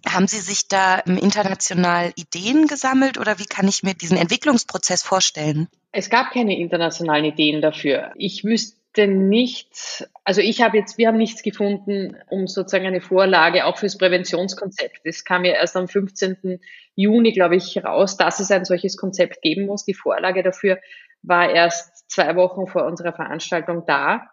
Haben 0.06 0.28
Sie 0.28 0.40
sich 0.40 0.68
da 0.68 0.98
international 0.98 2.12
Ideen 2.16 2.66
gesammelt 2.66 3.18
oder 3.18 3.38
wie 3.38 3.46
kann 3.46 3.66
ich 3.66 3.82
mir 3.82 3.94
diesen 3.94 4.16
Entwicklungsprozess 4.16 5.02
vorstellen? 5.02 5.68
Es 5.90 6.10
gab 6.10 6.32
keine 6.32 6.58
internationalen 6.58 7.24
Ideen 7.24 7.62
dafür. 7.62 8.12
Ich 8.16 8.44
wüsste 8.44 8.76
nicht, 8.98 10.08
also 10.24 10.40
ich 10.40 10.62
habe 10.62 10.78
jetzt, 10.78 10.96
wir 10.96 11.08
haben 11.08 11.18
nichts 11.18 11.42
gefunden, 11.42 12.16
um 12.28 12.46
sozusagen 12.46 12.86
eine 12.86 13.00
Vorlage 13.00 13.66
auch 13.66 13.76
fürs 13.76 13.98
Präventionskonzept. 13.98 15.00
Es 15.04 15.24
kam 15.24 15.44
ja 15.44 15.52
erst 15.52 15.76
am 15.76 15.88
15. 15.88 16.60
Juni, 16.94 17.32
glaube 17.32 17.56
ich, 17.56 17.84
raus, 17.84 18.16
dass 18.16 18.40
es 18.40 18.50
ein 18.50 18.64
solches 18.64 18.96
Konzept 18.96 19.42
geben 19.42 19.66
muss. 19.66 19.84
Die 19.84 19.94
Vorlage 19.94 20.42
dafür 20.42 20.78
war 21.22 21.50
erst 21.50 22.10
zwei 22.10 22.36
Wochen 22.36 22.66
vor 22.66 22.86
unserer 22.86 23.12
Veranstaltung 23.12 23.84
da. 23.86 24.30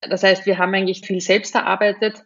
Das 0.00 0.22
heißt, 0.22 0.46
wir 0.46 0.58
haben 0.58 0.74
eigentlich 0.74 1.06
viel 1.06 1.20
selbst 1.20 1.54
erarbeitet 1.54 2.24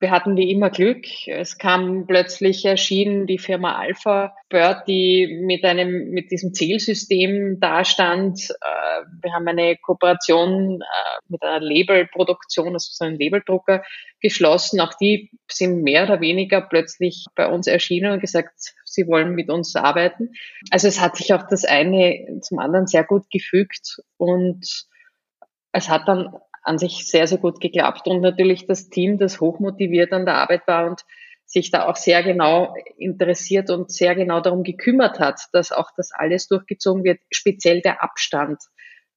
wir 0.00 0.10
hatten 0.12 0.36
wie 0.36 0.50
immer 0.50 0.70
Glück. 0.70 1.06
Es 1.26 1.58
kam 1.58 2.06
plötzlich 2.06 2.64
erschienen 2.64 3.26
die 3.26 3.38
Firma 3.38 3.76
Alpha 3.76 4.34
Bird, 4.48 4.86
die 4.86 5.40
mit 5.42 5.64
einem, 5.64 6.10
mit 6.10 6.30
diesem 6.30 6.54
Zählsystem 6.54 7.58
dastand. 7.58 8.50
Äh, 8.60 9.04
wir 9.22 9.32
haben 9.32 9.48
eine 9.48 9.76
Kooperation 9.76 10.80
äh, 10.80 10.84
mit 11.28 11.42
einer 11.42 11.60
Labelproduktion, 11.60 12.74
also 12.74 12.88
so 12.92 13.04
einem 13.04 13.18
Labeldrucker 13.18 13.82
geschlossen. 14.20 14.80
Auch 14.80 14.94
die 14.94 15.30
sind 15.50 15.82
mehr 15.82 16.04
oder 16.04 16.20
weniger 16.20 16.60
plötzlich 16.60 17.26
bei 17.34 17.48
uns 17.48 17.66
erschienen 17.66 18.12
und 18.12 18.20
gesagt, 18.20 18.74
sie 18.84 19.06
wollen 19.08 19.34
mit 19.34 19.50
uns 19.50 19.74
arbeiten. 19.74 20.30
Also 20.70 20.86
es 20.86 21.00
hat 21.00 21.16
sich 21.16 21.34
auch 21.34 21.46
das 21.48 21.64
eine 21.64 22.38
zum 22.40 22.60
anderen 22.60 22.86
sehr 22.86 23.04
gut 23.04 23.28
gefügt 23.30 24.00
und 24.16 24.86
es 25.72 25.88
hat 25.88 26.06
dann 26.06 26.34
an 26.68 26.78
sich 26.78 27.06
sehr, 27.06 27.26
sehr 27.26 27.38
gut 27.38 27.60
geklappt. 27.60 28.06
Und 28.06 28.20
natürlich 28.20 28.66
das 28.66 28.90
Team, 28.90 29.18
das 29.18 29.40
hochmotiviert 29.40 30.12
an 30.12 30.26
der 30.26 30.34
Arbeit 30.34 30.66
war 30.66 30.86
und 30.86 31.02
sich 31.48 31.70
da 31.70 31.88
auch 31.88 31.96
sehr 31.96 32.22
genau 32.22 32.74
interessiert 32.98 33.70
und 33.70 33.90
sehr 33.90 34.14
genau 34.14 34.40
darum 34.40 34.62
gekümmert 34.62 35.18
hat, 35.18 35.40
dass 35.52 35.72
auch 35.72 35.90
das 35.96 36.10
alles 36.12 36.46
durchgezogen 36.46 37.04
wird, 37.04 37.20
speziell 37.30 37.80
der 37.80 38.02
Abstand. 38.02 38.58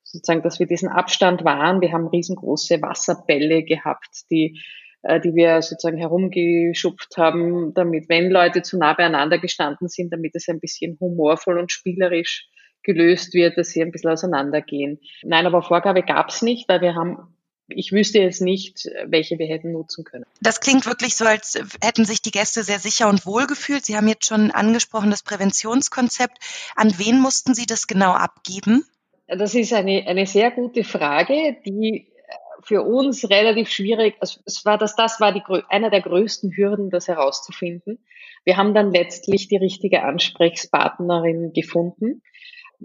Sozusagen, 0.04 0.42
dass 0.42 0.60
wir 0.60 0.66
diesen 0.66 0.88
Abstand 0.88 1.44
wahren. 1.44 1.82
Wir 1.82 1.92
haben 1.92 2.08
riesengroße 2.08 2.82
Wasserbälle 2.82 3.64
gehabt, 3.64 4.24
die, 4.32 4.62
äh, 5.04 5.20
die 5.20 5.36
wir 5.36 5.62
sozusagen 5.62 5.98
herumgeschupft 5.98 7.18
haben, 7.18 7.74
damit, 7.74 8.08
wenn 8.08 8.32
Leute 8.32 8.62
zu 8.62 8.78
nah 8.78 8.94
beieinander 8.94 9.38
gestanden 9.38 9.90
sind, 9.90 10.14
damit 10.14 10.34
es 10.34 10.48
ein 10.48 10.62
bisschen 10.62 10.98
humorvoll 11.02 11.60
und 11.60 11.72
spielerisch 11.72 12.48
gelöst 12.84 13.34
wird, 13.34 13.58
dass 13.58 13.70
sie 13.70 13.82
ein 13.82 13.92
bisschen 13.92 14.12
auseinandergehen. 14.12 15.00
Nein, 15.24 15.46
aber 15.46 15.62
Vorgabe 15.62 16.02
gab 16.02 16.30
es 16.30 16.42
nicht, 16.42 16.68
weil 16.70 16.82
wir 16.82 16.96
haben 16.96 17.36
ich 17.76 17.92
wüsste 17.92 18.20
jetzt 18.20 18.42
nicht, 18.42 18.90
welche 19.06 19.40
wir 19.40 19.48
hätten 19.48 19.72
nutzen 19.72 20.04
können. 20.04 20.26
Das 20.42 20.60
klingt 20.60 20.86
wirklich 20.86 21.16
so, 21.16 21.26
als 21.26 21.60
hätten 21.82 22.06
sich 22.06 22.22
die 22.22 22.32
Gäste 22.32 22.64
sehr 22.64 22.80
sicher 22.80 23.10
und 23.10 23.26
wohl 23.26 23.48
gefühlt. 23.48 23.86
Sie 23.86 23.96
haben 23.96 24.08
jetzt 24.08 24.26
schon 24.26 24.52
angesprochen, 24.52 25.12
das 25.12 25.24
Präventionskonzept. 25.24 26.38
An 26.76 26.94
wen 26.98 27.20
mussten 27.20 27.54
Sie 27.54 27.66
das 27.66 27.88
genau 27.88 28.12
abgeben? 28.12 28.86
Das 29.28 29.56
ist 29.56 29.74
eine, 29.74 30.06
eine 30.08 30.28
sehr 30.28 30.52
gute 30.52 30.84
Frage, 30.84 31.58
die 31.66 32.08
für 32.64 32.84
uns 32.84 33.30
relativ 33.30 33.70
schwierig, 33.70 34.16
also 34.20 34.40
es 34.46 34.66
war 34.66 34.78
das, 34.78 34.96
das 34.96 35.20
war 35.20 35.34
die, 35.34 35.42
einer 35.70 35.90
der 35.90 36.02
größten 36.02 36.56
Hürden, 36.56 36.90
das 36.90 37.08
herauszufinden. 37.08 38.00
Wir 38.44 38.58
haben 38.58 38.74
dann 38.74 38.92
letztlich 38.92 39.48
die 39.48 39.58
richtige 39.58 40.04
Ansprechpartnerin 40.04 41.54
gefunden. 41.54 42.22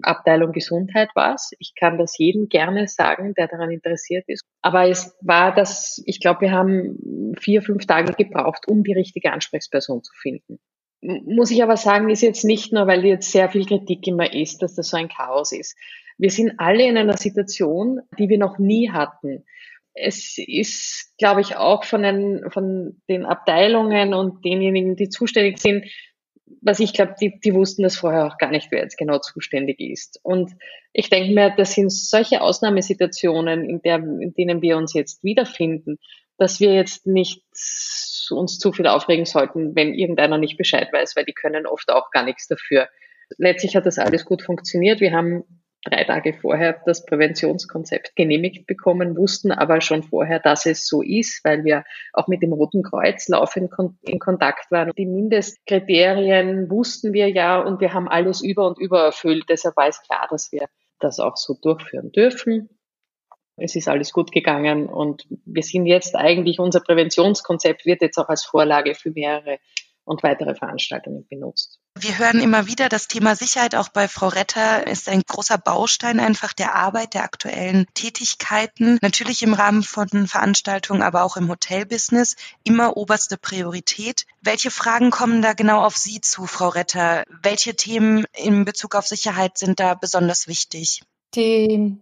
Abteilung 0.01 0.51
Gesundheit 0.51 1.09
war 1.15 1.35
es. 1.35 1.51
Ich 1.59 1.73
kann 1.75 1.97
das 1.97 2.17
jedem 2.17 2.49
gerne 2.49 2.87
sagen, 2.87 3.33
der 3.35 3.47
daran 3.47 3.71
interessiert 3.71 4.25
ist. 4.27 4.43
Aber 4.61 4.87
es 4.87 5.15
war 5.21 5.53
das, 5.53 6.01
ich 6.05 6.19
glaube, 6.19 6.41
wir 6.41 6.51
haben 6.51 7.33
vier, 7.39 7.61
fünf 7.61 7.85
Tage 7.85 8.13
gebraucht, 8.13 8.67
um 8.67 8.83
die 8.83 8.93
richtige 8.93 9.31
Ansprechperson 9.31 10.03
zu 10.03 10.13
finden. 10.21 10.59
Muss 11.01 11.51
ich 11.51 11.61
aber 11.61 11.77
sagen, 11.77 12.09
ist 12.09 12.21
jetzt 12.21 12.43
nicht 12.43 12.73
nur, 12.73 12.87
weil 12.87 13.05
jetzt 13.05 13.31
sehr 13.31 13.49
viel 13.49 13.65
Kritik 13.65 14.07
immer 14.07 14.33
ist, 14.33 14.61
dass 14.61 14.75
das 14.75 14.89
so 14.89 14.97
ein 14.97 15.09
Chaos 15.09 15.51
ist. 15.51 15.77
Wir 16.17 16.31
sind 16.31 16.53
alle 16.57 16.87
in 16.87 16.97
einer 16.97 17.17
Situation, 17.17 17.99
die 18.17 18.29
wir 18.29 18.39
noch 18.39 18.57
nie 18.57 18.89
hatten. 18.91 19.45
Es 19.93 20.37
ist, 20.37 21.13
glaube 21.17 21.41
ich, 21.41 21.55
auch 21.55 21.83
von 21.83 22.03
den, 22.03 22.49
von 22.51 23.01
den 23.07 23.25
Abteilungen 23.25 24.13
und 24.13 24.43
denjenigen, 24.43 24.95
die 24.95 25.09
zuständig 25.09 25.59
sind, 25.59 25.85
was 26.61 26.79
ich 26.79 26.93
glaube, 26.93 27.15
die, 27.19 27.39
die 27.39 27.53
wussten 27.53 27.83
das 27.83 27.97
vorher 27.97 28.25
auch 28.25 28.37
gar 28.37 28.51
nicht, 28.51 28.71
wer 28.71 28.81
jetzt 28.81 28.97
genau 28.97 29.19
zuständig 29.19 29.79
ist. 29.79 30.19
Und 30.23 30.51
ich 30.93 31.09
denke 31.09 31.33
mir, 31.33 31.53
das 31.55 31.73
sind 31.73 31.91
solche 31.91 32.41
Ausnahmesituationen, 32.41 33.69
in, 33.69 33.81
der, 33.81 33.97
in 33.97 34.33
denen 34.33 34.61
wir 34.61 34.77
uns 34.77 34.93
jetzt 34.93 35.23
wiederfinden, 35.23 35.97
dass 36.37 36.59
wir 36.59 36.73
jetzt 36.73 37.07
nicht 37.07 37.43
uns 38.29 38.59
zu 38.59 38.71
viel 38.71 38.87
aufregen 38.87 39.25
sollten, 39.25 39.75
wenn 39.75 39.93
irgendeiner 39.93 40.37
nicht 40.37 40.57
Bescheid 40.57 40.91
weiß, 40.91 41.15
weil 41.15 41.25
die 41.25 41.33
können 41.33 41.65
oft 41.65 41.89
auch 41.89 42.11
gar 42.11 42.23
nichts 42.23 42.47
dafür. 42.47 42.87
Letztlich 43.37 43.75
hat 43.75 43.85
das 43.85 43.99
alles 43.99 44.25
gut 44.25 44.41
funktioniert. 44.41 45.01
Wir 45.01 45.11
haben 45.11 45.43
drei 45.83 46.03
Tage 46.03 46.33
vorher 46.33 46.81
das 46.85 47.05
Präventionskonzept 47.05 48.15
genehmigt 48.15 48.67
bekommen, 48.67 49.17
wussten 49.17 49.51
aber 49.51 49.81
schon 49.81 50.03
vorher, 50.03 50.39
dass 50.39 50.65
es 50.65 50.87
so 50.87 51.01
ist, 51.01 51.43
weil 51.43 51.63
wir 51.63 51.83
auch 52.13 52.27
mit 52.27 52.41
dem 52.41 52.53
Roten 52.53 52.83
Kreuz 52.83 53.27
laufend 53.27 53.71
in 54.01 54.19
Kontakt 54.19 54.71
waren. 54.71 54.91
Die 54.97 55.05
Mindestkriterien 55.05 56.69
wussten 56.69 57.13
wir 57.13 57.29
ja 57.29 57.59
und 57.59 57.79
wir 57.79 57.93
haben 57.93 58.07
alles 58.07 58.41
über 58.41 58.67
und 58.67 58.79
über 58.79 59.05
erfüllt. 59.05 59.45
Deshalb 59.49 59.77
war 59.77 59.87
es 59.87 60.01
klar, 60.01 60.27
dass 60.29 60.51
wir 60.51 60.67
das 60.99 61.19
auch 61.19 61.37
so 61.37 61.55
durchführen 61.61 62.11
dürfen. 62.11 62.69
Es 63.59 63.75
ist 63.75 63.87
alles 63.87 64.13
gut 64.13 64.31
gegangen 64.31 64.87
und 64.87 65.25
wir 65.45 65.63
sind 65.63 65.87
jetzt 65.87 66.15
eigentlich, 66.15 66.59
unser 66.59 66.79
Präventionskonzept 66.79 67.87
wird 67.87 68.01
jetzt 68.01 68.19
auch 68.19 68.29
als 68.29 68.45
Vorlage 68.45 68.93
für 68.93 69.09
mehrere 69.09 69.57
und 70.07 70.23
weitere 70.23 70.55
Veranstaltungen 70.55 71.27
benutzt. 71.27 71.79
Wir 71.99 72.17
hören 72.17 72.39
immer 72.39 72.67
wieder, 72.67 72.87
das 72.87 73.07
Thema 73.07 73.35
Sicherheit 73.35 73.75
auch 73.75 73.89
bei 73.89 74.07
Frau 74.07 74.29
Retter 74.29 74.87
ist 74.87 75.09
ein 75.09 75.21
großer 75.21 75.57
Baustein 75.57 76.19
einfach 76.19 76.53
der 76.53 76.75
Arbeit, 76.75 77.13
der 77.13 77.23
aktuellen 77.23 77.87
Tätigkeiten. 77.93 78.99
Natürlich 79.01 79.43
im 79.43 79.53
Rahmen 79.53 79.83
von 79.83 80.07
Veranstaltungen, 80.27 81.01
aber 81.01 81.23
auch 81.23 81.35
im 81.35 81.49
Hotelbusiness 81.49 82.37
immer 82.63 82.95
oberste 82.95 83.37
Priorität. 83.37 84.25
Welche 84.41 84.71
Fragen 84.71 85.11
kommen 85.11 85.41
da 85.41 85.53
genau 85.53 85.83
auf 85.83 85.97
Sie 85.97 86.21
zu, 86.21 86.45
Frau 86.45 86.69
Retter? 86.69 87.23
Welche 87.41 87.75
Themen 87.75 88.25
in 88.33 88.63
Bezug 88.63 88.95
auf 88.95 89.07
Sicherheit 89.07 89.57
sind 89.57 89.79
da 89.79 89.93
besonders 89.93 90.47
wichtig? 90.47 91.01
Die 91.35 91.97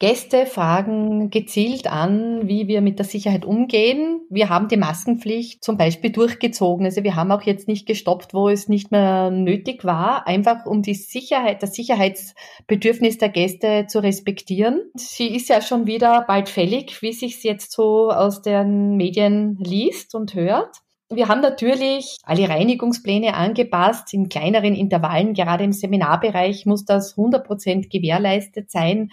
Gäste 0.00 0.46
fragen 0.46 1.28
gezielt 1.28 1.86
an, 1.86 2.48
wie 2.48 2.68
wir 2.68 2.80
mit 2.80 2.98
der 2.98 3.04
Sicherheit 3.04 3.44
umgehen. 3.44 4.22
Wir 4.30 4.48
haben 4.48 4.68
die 4.68 4.78
Maskenpflicht 4.78 5.62
zum 5.62 5.76
Beispiel 5.76 6.10
durchgezogen. 6.10 6.86
Also 6.86 7.04
wir 7.04 7.16
haben 7.16 7.30
auch 7.30 7.42
jetzt 7.42 7.68
nicht 7.68 7.86
gestoppt, 7.86 8.32
wo 8.32 8.48
es 8.48 8.66
nicht 8.66 8.90
mehr 8.90 9.30
nötig 9.30 9.84
war, 9.84 10.26
einfach 10.26 10.64
um 10.64 10.80
die 10.80 10.94
Sicherheit, 10.94 11.62
das 11.62 11.74
Sicherheitsbedürfnis 11.74 13.18
der 13.18 13.28
Gäste 13.28 13.88
zu 13.88 13.98
respektieren. 14.02 14.80
Sie 14.94 15.28
ist 15.36 15.50
ja 15.50 15.60
schon 15.60 15.86
wieder 15.86 16.24
bald 16.26 16.48
fällig, 16.48 17.02
wie 17.02 17.12
sich 17.12 17.42
jetzt 17.42 17.70
so 17.70 18.08
aus 18.08 18.40
den 18.40 18.96
Medien 18.96 19.58
liest 19.60 20.14
und 20.14 20.32
hört. 20.32 20.78
Wir 21.10 21.28
haben 21.28 21.42
natürlich 21.42 22.16
alle 22.22 22.48
Reinigungspläne 22.48 23.34
angepasst 23.34 24.14
in 24.14 24.30
kleineren 24.30 24.74
Intervallen. 24.74 25.34
Gerade 25.34 25.64
im 25.64 25.72
Seminarbereich 25.72 26.64
muss 26.64 26.86
das 26.86 27.18
100 27.18 27.46
Prozent 27.46 27.90
gewährleistet 27.90 28.70
sein 28.70 29.10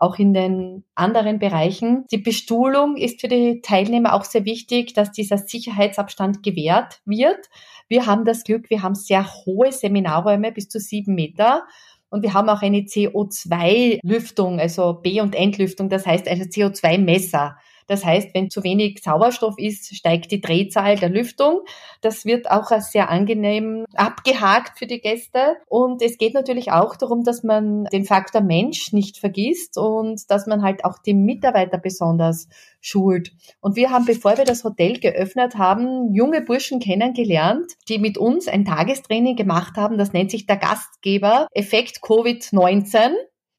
auch 0.00 0.18
in 0.18 0.32
den 0.32 0.84
anderen 0.94 1.38
Bereichen. 1.38 2.06
Die 2.10 2.18
Bestuhlung 2.18 2.96
ist 2.96 3.20
für 3.20 3.28
die 3.28 3.60
Teilnehmer 3.60 4.14
auch 4.14 4.24
sehr 4.24 4.46
wichtig, 4.46 4.94
dass 4.94 5.12
dieser 5.12 5.36
Sicherheitsabstand 5.36 6.42
gewährt 6.42 7.00
wird. 7.04 7.50
Wir 7.86 8.06
haben 8.06 8.24
das 8.24 8.44
Glück, 8.44 8.70
wir 8.70 8.82
haben 8.82 8.94
sehr 8.94 9.26
hohe 9.44 9.70
Seminarräume 9.70 10.52
bis 10.52 10.68
zu 10.68 10.80
sieben 10.80 11.14
Meter. 11.14 11.64
Und 12.08 12.22
wir 12.22 12.32
haben 12.32 12.48
auch 12.48 12.62
eine 12.62 12.78
CO2-Lüftung, 12.80 14.58
also 14.58 14.94
B- 14.94 15.20
und 15.20 15.34
Entlüftung, 15.34 15.90
das 15.90 16.06
heißt 16.06 16.26
also 16.26 16.42
CO2-Messer. 16.44 17.56
Das 17.90 18.04
heißt, 18.04 18.28
wenn 18.34 18.50
zu 18.50 18.62
wenig 18.62 19.02
Sauerstoff 19.02 19.58
ist, 19.58 19.96
steigt 19.96 20.30
die 20.30 20.40
Drehzahl 20.40 20.94
der 20.94 21.08
Lüftung. 21.08 21.62
Das 22.02 22.24
wird 22.24 22.48
auch 22.48 22.70
als 22.70 22.92
sehr 22.92 23.10
angenehm 23.10 23.84
abgehakt 23.96 24.78
für 24.78 24.86
die 24.86 25.00
Gäste. 25.00 25.56
Und 25.66 26.00
es 26.00 26.16
geht 26.16 26.34
natürlich 26.34 26.70
auch 26.70 26.94
darum, 26.94 27.24
dass 27.24 27.42
man 27.42 27.86
den 27.86 28.04
Faktor 28.04 28.42
Mensch 28.42 28.92
nicht 28.92 29.18
vergisst 29.18 29.76
und 29.76 30.30
dass 30.30 30.46
man 30.46 30.62
halt 30.62 30.84
auch 30.84 30.98
die 30.98 31.14
Mitarbeiter 31.14 31.78
besonders 31.78 32.46
schult. 32.80 33.32
Und 33.60 33.74
wir 33.74 33.90
haben, 33.90 34.04
bevor 34.04 34.38
wir 34.38 34.44
das 34.44 34.62
Hotel 34.62 35.00
geöffnet 35.00 35.58
haben, 35.58 36.14
junge 36.14 36.42
Burschen 36.42 36.78
kennengelernt, 36.78 37.72
die 37.88 37.98
mit 37.98 38.18
uns 38.18 38.46
ein 38.46 38.64
Tagestraining 38.64 39.34
gemacht 39.34 39.76
haben. 39.76 39.98
Das 39.98 40.12
nennt 40.12 40.30
sich 40.30 40.46
der 40.46 40.58
Gastgeber 40.58 41.48
Effekt 41.54 41.98
Covid-19. 42.04 43.14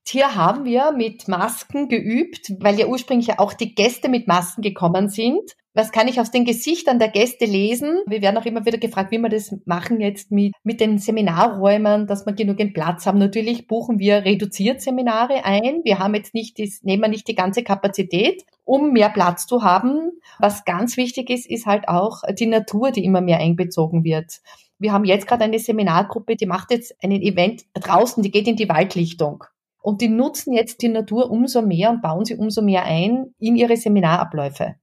Hier 0.08 0.36
haben 0.36 0.66
wir 0.66 0.92
mit 0.92 1.28
Masken 1.28 1.88
geübt, 1.88 2.52
weil 2.60 2.78
ja 2.78 2.88
ursprünglich 2.88 3.40
auch 3.40 3.54
die 3.54 3.76
Gäste 3.76 4.10
mit 4.10 4.28
Masken 4.28 4.62
gekommen 4.62 5.10
sind. 5.10 5.40
was 5.74 5.94
kann 5.94 6.10
ich 6.10 6.20
aus 6.20 6.32
den 6.32 6.44
Gesichtern 6.44 7.00
der 7.00 7.08
Gäste 7.08 7.46
lesen? 7.46 8.02
Wir 8.06 8.22
werden 8.22 8.38
auch 8.38 8.46
immer 8.46 8.66
wieder 8.66 8.78
gefragt, 8.78 9.12
wie 9.12 9.20
wir 9.20 9.30
das 9.30 9.56
machen 9.66 10.02
jetzt 10.02 10.30
mit, 10.30 10.54
mit 10.64 10.82
den 10.82 10.98
Seminarräumen, 10.98 12.08
dass 12.08 12.26
wir 12.26 12.34
genügend 12.34 12.74
Platz 12.74 13.06
haben. 13.06 13.20
Natürlich 13.20 13.68
buchen 13.68 13.98
wir 13.98 14.26
reduziert 14.26 14.82
Seminare 14.82 15.46
ein. 15.46 15.80
Wir 15.86 16.00
haben 16.00 16.14
jetzt 16.14 16.34
nicht, 16.34 16.60
das, 16.60 16.82
nehmen 16.84 17.04
wir 17.04 17.10
nicht 17.10 17.28
die 17.30 17.36
ganze 17.36 17.64
Kapazität, 17.64 18.44
um 18.66 18.92
mehr 18.92 19.10
Platz 19.10 19.48
zu 19.48 19.64
haben. 19.64 20.12
Was 20.40 20.66
ganz 20.66 20.98
wichtig 20.98 21.30
ist, 21.30 21.50
ist 21.50 21.66
halt 21.66 21.88
auch 21.88 22.24
die 22.38 22.48
Natur, 22.48 22.92
die 22.92 23.06
immer 23.06 23.22
mehr 23.22 23.40
einbezogen 23.40 24.04
wird. 24.04 24.42
Wir 24.78 24.92
haben 24.92 25.06
jetzt 25.06 25.28
gerade 25.28 25.46
eine 25.46 25.60
Seminargruppe, 25.60 26.36
die 26.36 26.48
macht 26.48 26.72
jetzt 26.72 27.02
einen 27.02 27.22
Event 27.22 27.64
draußen, 27.76 28.22
die 28.24 28.32
geht 28.32 28.48
in 28.48 28.58
die 28.58 28.68
Waldlichtung. 28.68 29.46
Und 29.82 30.02
die 30.02 30.10
nutzen 30.10 30.54
jetzt 30.54 30.82
die 30.82 30.90
Natur 30.90 31.32
umso 31.32 31.62
mehr 31.62 31.90
und 31.90 32.02
bauen 32.02 32.26
sie 32.26 32.36
umso 32.36 32.62
mehr 32.62 32.86
ein 32.86 33.34
in 33.40 33.56
ihre 33.56 33.78
Seminarabläufe. 33.78 34.76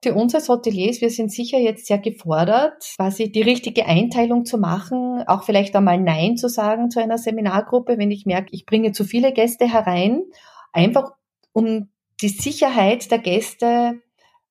Für 0.00 0.14
uns 0.14 0.32
als 0.32 0.48
Hoteliers, 0.48 1.00
wir 1.00 1.10
sind 1.10 1.32
sicher 1.32 1.58
jetzt 1.58 1.86
sehr 1.86 1.98
gefordert, 1.98 2.84
quasi 2.94 3.32
die 3.32 3.42
richtige 3.42 3.86
Einteilung 3.86 4.44
zu 4.44 4.56
machen, 4.56 5.24
auch 5.26 5.42
vielleicht 5.42 5.74
einmal 5.74 5.98
Nein 5.98 6.36
zu 6.36 6.48
sagen 6.48 6.88
zu 6.88 7.02
einer 7.02 7.18
Seminargruppe, 7.18 7.98
wenn 7.98 8.12
ich 8.12 8.24
merke, 8.24 8.50
ich 8.52 8.64
bringe 8.64 8.92
zu 8.92 9.02
viele 9.02 9.32
Gäste 9.32 9.66
herein, 9.66 10.22
einfach 10.72 11.10
um 11.52 11.88
die 12.22 12.28
Sicherheit 12.28 13.10
der 13.10 13.18
Gäste 13.18 14.00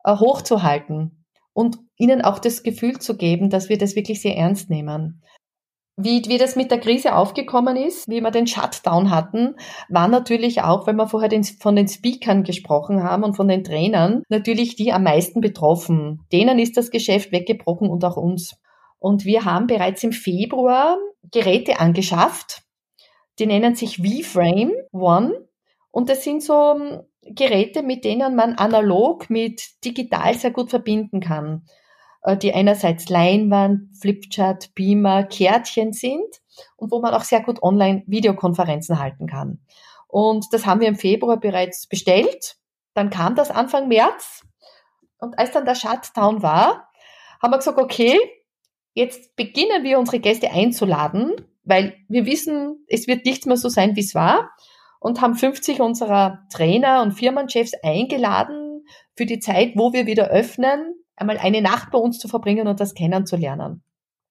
äh, 0.03 0.15
hochzuhalten 0.17 1.25
und 1.53 1.79
ihnen 1.95 2.21
auch 2.21 2.39
das 2.39 2.61
Gefühl 2.61 2.99
zu 2.99 3.15
geben, 3.15 3.49
dass 3.49 3.69
wir 3.69 3.77
das 3.77 3.95
wirklich 3.95 4.21
sehr 4.21 4.35
ernst 4.35 4.69
nehmen. 4.69 5.23
Wie, 5.99 6.21
wie 6.27 6.37
das 6.37 6.55
mit 6.55 6.69
der 6.69 6.79
Krise 6.79 7.15
aufgekommen 7.15 7.75
ist, 7.75 8.07
wie 8.07 8.21
wir 8.21 8.29
den 8.29 8.45
Shutdown 8.45 9.09
hatten, 9.09 9.55
war 9.89 10.07
natürlich 10.07 10.61
auch, 10.61 10.85
weil 10.85 10.93
wir 10.93 11.07
vorher 11.07 11.27
den, 11.27 11.43
von 11.43 11.75
den 11.75 11.87
Speakern 11.87 12.43
gesprochen 12.43 13.03
haben 13.03 13.23
und 13.23 13.35
von 13.35 13.47
den 13.47 13.63
Trainern, 13.63 14.21
natürlich 14.29 14.75
die 14.75 14.93
am 14.93 15.01
meisten 15.01 15.41
betroffen. 15.41 16.21
Denen 16.31 16.59
ist 16.59 16.77
das 16.77 16.91
Geschäft 16.91 17.31
weggebrochen 17.31 17.89
und 17.89 18.05
auch 18.05 18.15
uns. 18.15 18.55
Und 18.99 19.25
wir 19.25 19.43
haben 19.43 19.65
bereits 19.65 20.03
im 20.03 20.11
Februar 20.11 20.97
Geräte 21.31 21.79
angeschafft. 21.79 22.61
Die 23.39 23.47
nennen 23.47 23.73
sich 23.73 23.97
V-Frame 23.97 24.73
One. 24.91 25.47
Und 25.89 26.09
das 26.09 26.23
sind 26.23 26.43
so 26.43 26.75
ähm, 26.75 27.01
Geräte, 27.23 27.81
mit 27.81 28.05
denen 28.05 28.35
man 28.35 28.53
analog 28.53 29.31
mit 29.31 29.63
digital 29.83 30.35
sehr 30.35 30.51
gut 30.51 30.69
verbinden 30.69 31.21
kann. 31.21 31.65
Äh, 32.27 32.37
die 32.37 32.53
einerseits 32.53 33.07
Leinwand, 33.07 33.97
Flipchart, 33.97 34.75
Beamer, 34.75 35.23
Kärtchen 35.23 35.93
sind 35.93 36.27
und 36.75 36.91
wo 36.91 36.99
man 36.99 37.13
auch 37.13 37.23
sehr 37.23 37.41
gut 37.41 37.63
online 37.63 38.03
Videokonferenzen 38.05 38.99
halten 38.99 39.27
kann. 39.27 39.59
Und 40.07 40.47
das 40.51 40.65
haben 40.65 40.81
wir 40.81 40.89
im 40.89 40.97
Februar 40.97 41.39
bereits 41.39 41.87
bestellt. 41.87 42.57
Dann 42.93 43.09
kam 43.09 43.35
das 43.35 43.49
Anfang 43.49 43.87
März. 43.87 44.45
Und 45.19 45.39
als 45.39 45.51
dann 45.51 45.65
der 45.65 45.75
Shutdown 45.75 46.43
war, 46.43 46.89
haben 47.41 47.51
wir 47.51 47.59
gesagt, 47.59 47.79
okay, 47.79 48.19
jetzt 48.93 49.35
beginnen 49.37 49.83
wir 49.83 49.97
unsere 49.97 50.19
Gäste 50.19 50.51
einzuladen, 50.51 51.33
weil 51.63 51.95
wir 52.09 52.25
wissen, 52.25 52.83
es 52.89 53.07
wird 53.07 53.25
nichts 53.25 53.45
mehr 53.45 53.57
so 53.57 53.69
sein, 53.69 53.95
wie 53.95 54.01
es 54.01 54.15
war. 54.15 54.51
Und 54.99 55.21
haben 55.21 55.35
50 55.35 55.79
unserer 55.79 56.45
Trainer 56.51 57.01
und 57.03 57.13
Firmenchefs 57.13 57.71
eingeladen 57.83 58.66
für 59.17 59.25
die 59.25 59.39
Zeit, 59.39 59.71
wo 59.75 59.91
wir 59.91 60.05
wieder 60.05 60.29
öffnen, 60.29 60.93
einmal 61.15 61.37
eine 61.39 61.61
Nacht 61.61 61.91
bei 61.91 61.97
uns 61.97 62.19
zu 62.19 62.27
verbringen 62.27 62.67
und 62.67 62.79
das 62.79 62.93
kennenzulernen. 62.93 63.83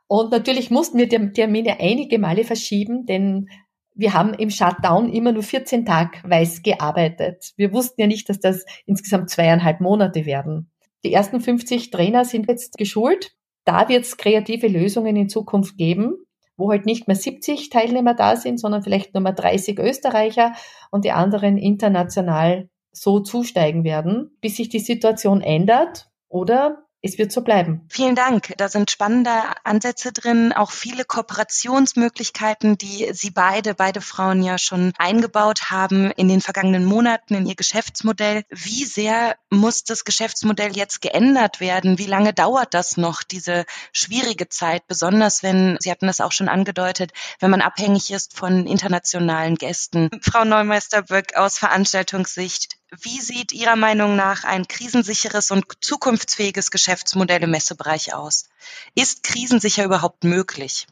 Und 0.07 0.31
natürlich 0.31 0.71
mussten 0.71 0.99
wir 0.99 1.09
die 1.09 1.33
Termine 1.33 1.81
einige 1.81 2.19
Male 2.19 2.45
verschieben, 2.45 3.05
denn 3.07 3.49
wir 3.95 4.14
haben 4.14 4.35
im 4.35 4.50
Shutdown 4.50 5.11
immer 5.12 5.33
nur 5.33 5.43
14 5.43 5.85
Tage 5.85 6.19
weiß 6.23 6.62
gearbeitet. 6.62 7.52
Wir 7.57 7.73
wussten 7.73 8.00
ja 8.00 8.07
nicht, 8.07 8.28
dass 8.28 8.38
das 8.38 8.64
insgesamt 8.85 9.31
zweieinhalb 9.31 9.81
Monate 9.81 10.26
werden. 10.26 10.71
Die 11.05 11.12
ersten 11.12 11.40
50 11.40 11.90
Trainer 11.90 12.25
sind 12.25 12.49
jetzt 12.49 12.76
geschult. 12.78 13.33
Da 13.64 13.88
wird 13.88 14.05
es 14.05 14.16
kreative 14.16 14.69
Lösungen 14.69 15.16
in 15.16 15.28
Zukunft 15.28 15.76
geben, 15.76 16.14
wo 16.57 16.71
halt 16.71 16.87
nicht 16.87 17.09
mehr 17.09 17.16
70 17.16 17.71
Teilnehmer 17.71 18.14
da 18.14 18.37
sind, 18.37 18.61
sondern 18.61 18.83
vielleicht 18.83 19.14
nur 19.14 19.23
mal 19.23 19.33
30 19.33 19.78
Österreicher 19.78 20.52
und 20.90 21.05
die 21.05 21.12
anderen 21.12 21.59
international 21.59 22.69
so 23.00 23.20
zusteigen 23.20 23.84
werden, 23.84 24.36
bis 24.40 24.56
sich 24.56 24.68
die 24.68 24.80
Situation 24.80 25.42
ändert 25.42 26.08
oder 26.28 26.86
es 27.02 27.18
wird 27.18 27.30
so 27.30 27.42
bleiben. 27.42 27.86
Vielen 27.88 28.14
Dank. 28.14 28.54
Da 28.56 28.68
sind 28.68 28.90
spannende 28.90 29.30
Ansätze 29.64 30.12
drin, 30.12 30.52
auch 30.52 30.70
viele 30.70 31.04
Kooperationsmöglichkeiten, 31.04 32.78
die 32.78 33.11
Sie 33.12 33.30
beide, 33.30 33.74
beide 33.74 34.00
Frauen 34.00 34.42
ja 34.42 34.59
schon 34.59 34.92
eingebaut 34.98 35.70
haben 35.70 36.11
in 36.12 36.28
den 36.28 36.40
vergangenen 36.40 36.85
Monaten 36.85 37.35
in 37.35 37.46
Ihr 37.46 37.54
Geschäftsmodell. 37.54 38.42
Wie 38.50 38.85
sehr 38.85 39.37
muss 39.50 39.85
das 39.85 40.04
Geschäftsmodell 40.04 40.76
jetzt 40.76 41.00
geändert 41.00 41.61
werden? 41.61 41.98
Wie 41.98 42.06
lange 42.06 42.32
dauert 42.32 42.74
das 42.74 42.96
noch, 42.96 43.22
diese 43.22 43.66
schwierige 43.92 44.48
Zeit, 44.48 44.87
besonders 44.88 45.42
wenn, 45.42 45.76
Sie 45.80 45.90
hatten 45.90 46.06
das 46.06 46.20
auch 46.20 46.32
schon 46.32 46.48
angedeutet, 46.48 47.12
wenn 47.40 47.50
man 47.50 47.61
abhängig 47.61 48.11
ist 48.11 48.37
von 48.37 48.66
internationalen 48.66 49.56
Gästen? 49.56 50.11
Frau 50.22 50.44
Neumeister-Böck 50.44 51.37
aus 51.37 51.59
Veranstaltungssicht, 51.59 52.75
wie 52.90 53.20
sieht 53.20 53.53
Ihrer 53.53 53.77
Meinung 53.77 54.16
nach 54.16 54.44
ein 54.44 54.68
krisensicheres 54.68 55.51
und 55.51 55.64
zukunftsfähiges 55.81 56.70
Geschäftsmodell 56.70 57.42
im 57.42 57.51
Messebereich 57.51 58.14
aus? 58.14 58.49
Ist 58.94 59.22
krisensicher 59.25 59.85
überhaupt 59.85 60.25
möglich? 60.25 60.87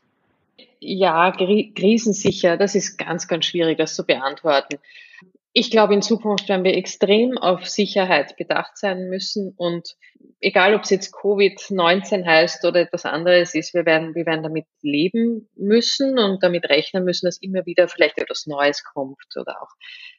Ja, 0.81 1.31
krisensicher, 1.31 2.57
das 2.57 2.75
ist 2.75 2.99
ganz, 2.99 3.29
ganz 3.29 3.47
schwierig, 3.47 3.79
das 3.79 3.95
zu 3.95 4.05
beantworten. 4.05 4.79
Ich 5.53 5.71
glaube, 5.71 5.95
in 5.95 6.03
Zukunft 6.03 6.49
werden 6.49 6.65
wir 6.65 6.77
extrem 6.77 7.39
auf 7.39 7.69
Sicherheit 7.69 8.37
bedacht 8.37 8.77
sein 8.77 9.09
müssen 9.09 9.55
und 9.57 9.97
egal, 10.41 10.75
ob 10.75 10.83
es 10.83 10.91
jetzt 10.91 11.15
Covid-19 11.15 12.27
heißt 12.27 12.65
oder 12.65 12.81
etwas 12.81 13.05
anderes 13.05 13.55
ist, 13.55 13.73
wir 13.73 13.87
werden, 13.87 14.17
wir 14.17 14.27
werden 14.27 14.43
damit 14.43 14.67
leben 14.83 15.49
müssen 15.55 16.19
und 16.19 16.43
damit 16.43 16.69
rechnen 16.69 17.05
müssen, 17.05 17.27
dass 17.27 17.41
immer 17.41 17.65
wieder 17.67 17.87
vielleicht 17.89 18.19
etwas 18.19 18.47
Neues 18.47 18.83
kommt 18.83 19.37
oder 19.37 19.63
auch 19.63 19.71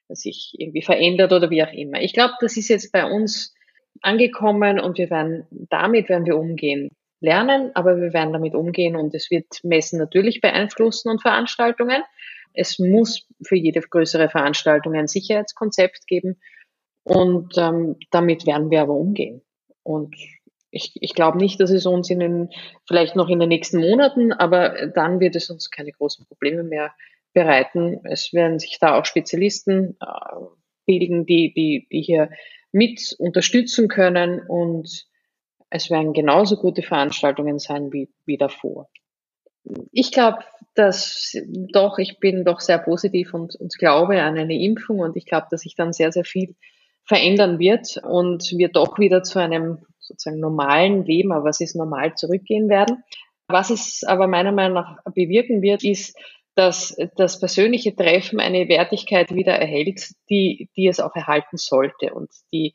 sich 0.10 0.54
irgendwie 0.58 0.82
verändert 0.82 1.34
oder 1.34 1.50
wie 1.50 1.64
auch 1.64 1.72
immer. 1.72 2.02
Ich 2.02 2.14
glaube, 2.14 2.34
das 2.40 2.58
ist 2.58 2.70
jetzt 2.70 2.92
bei 2.92 3.06
uns 3.06 3.54
angekommen 4.02 4.80
und 4.80 4.98
wir 4.98 5.10
werden, 5.10 5.48
damit 5.70 6.10
werden 6.10 6.26
wir 6.26 6.38
umgehen. 6.38 6.90
Lernen, 7.22 7.72
aber 7.74 8.00
wir 8.00 8.14
werden 8.14 8.34
damit 8.34 8.54
umgehen 8.54 8.96
und 8.96 9.16
es 9.16 9.32
wird 9.32 9.64
Messen 9.64 9.98
natürlich 9.98 10.42
beeinflussen 10.42 11.10
und 11.10 11.22
Veranstaltungen. 11.22 12.04
Es 12.54 12.78
muss 12.78 13.26
für 13.42 13.56
jede 13.56 13.82
größere 13.82 14.30
Veranstaltung 14.30 14.94
ein 14.94 15.08
Sicherheitskonzept 15.08 16.08
geben 16.08 16.38
und 17.04 17.58
ähm, 17.58 17.98
damit 18.12 18.46
werden 18.46 18.70
wir 18.70 18.82
aber 18.82 18.94
umgehen. 18.94 19.42
Und 19.82 20.16
ich, 20.72 20.92
ich 21.02 21.14
glaube 21.14 21.38
nicht, 21.38 21.60
dass 21.60 21.72
es 21.72 21.86
uns 21.86 22.10
in 22.10 22.20
den, 22.20 22.50
vielleicht 22.88 23.16
noch 23.16 23.30
in 23.30 23.40
den 23.40 23.50
nächsten 23.50 23.80
Monaten, 23.80 24.34
aber 24.34 24.88
dann 24.88 25.20
wird 25.20 25.36
es 25.36 25.50
uns 25.50 25.72
keine 25.72 25.92
großen 25.92 26.26
Probleme 26.26 26.64
mehr 26.64 26.94
bereiten. 27.36 28.00
Es 28.06 28.34
werden 28.34 28.58
sich 28.58 28.80
da 28.80 28.98
auch 28.98 29.06
Spezialisten 29.06 29.98
äh, 30.02 30.46
bilden, 30.88 31.28
die, 31.28 31.54
die, 31.54 31.88
die 31.92 32.02
hier 32.02 32.32
mit 32.72 33.16
unterstützen 33.20 33.88
können 33.88 34.42
und 34.48 35.06
es 35.70 35.92
werden 35.92 36.14
genauso 36.14 36.58
gute 36.58 36.82
Veranstaltungen 36.82 37.60
sein 37.60 37.92
wie, 37.92 38.10
wie 38.26 38.38
davor. 38.38 38.90
Ich 39.92 40.12
glaube, 40.12 40.40
dass 40.76 41.36
doch, 41.74 41.98
ich 41.98 42.20
bin 42.20 42.46
doch 42.46 42.60
sehr 42.60 42.80
positiv 42.80 43.34
und, 43.34 43.56
und 43.56 43.78
glaube 43.78 44.22
an 44.22 44.38
eine 44.38 44.60
Impfung 44.60 45.00
und 45.00 45.16
ich 45.18 45.26
glaube, 45.26 45.48
dass 45.52 45.62
sich 45.62 45.76
dann 45.76 45.94
sehr, 45.94 46.12
sehr 46.12 46.26
viel 46.26 46.56
verändern 47.04 47.60
wird 47.60 47.98
und 48.04 48.52
wir 48.58 48.70
doch 48.70 48.98
wieder 49.00 49.24
zu 49.24 49.40
einem 49.40 49.80
sozusagen 50.00 50.40
normalen 50.40 51.04
Leben, 51.06 51.32
aber 51.32 51.46
was 51.46 51.62
ist 51.62 51.76
normal, 51.76 52.16
zurückgehen 52.16 52.70
werden. 52.70 53.04
Was 53.48 53.70
es 53.70 54.04
aber 54.04 54.28
meiner 54.28 54.52
Meinung 54.52 54.76
nach 54.76 54.98
bewirken 55.14 55.62
wird, 55.62 55.84
ist, 55.84 56.18
dass 56.56 56.96
das 57.18 57.40
persönliche 57.40 57.96
Treffen 57.96 58.40
eine 58.40 58.70
Wertigkeit 58.70 59.34
wieder 59.36 59.54
erhält, 59.54 60.10
die, 60.30 60.70
die 60.76 60.88
es 60.88 61.00
auch 61.00 61.14
erhalten 61.14 61.58
sollte 61.58 62.14
und 62.14 62.30
die, 62.54 62.74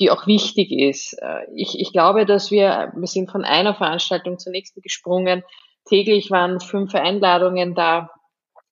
die 0.00 0.10
auch 0.10 0.26
wichtig 0.26 0.70
ist. 0.70 1.14
Äh, 1.14 1.46
ich, 1.54 1.78
ich 1.78 1.92
glaube, 1.92 2.26
dass 2.26 2.50
wir, 2.50 2.92
wir 2.94 3.06
sind 3.06 3.30
von 3.30 3.44
einer 3.44 3.74
Veranstaltung 3.74 4.38
zur 4.38 4.52
nächsten 4.52 4.82
gesprungen. 4.82 5.42
Täglich 5.88 6.30
waren 6.30 6.60
fünf 6.60 6.94
Einladungen 6.94 7.74
da. 7.74 8.10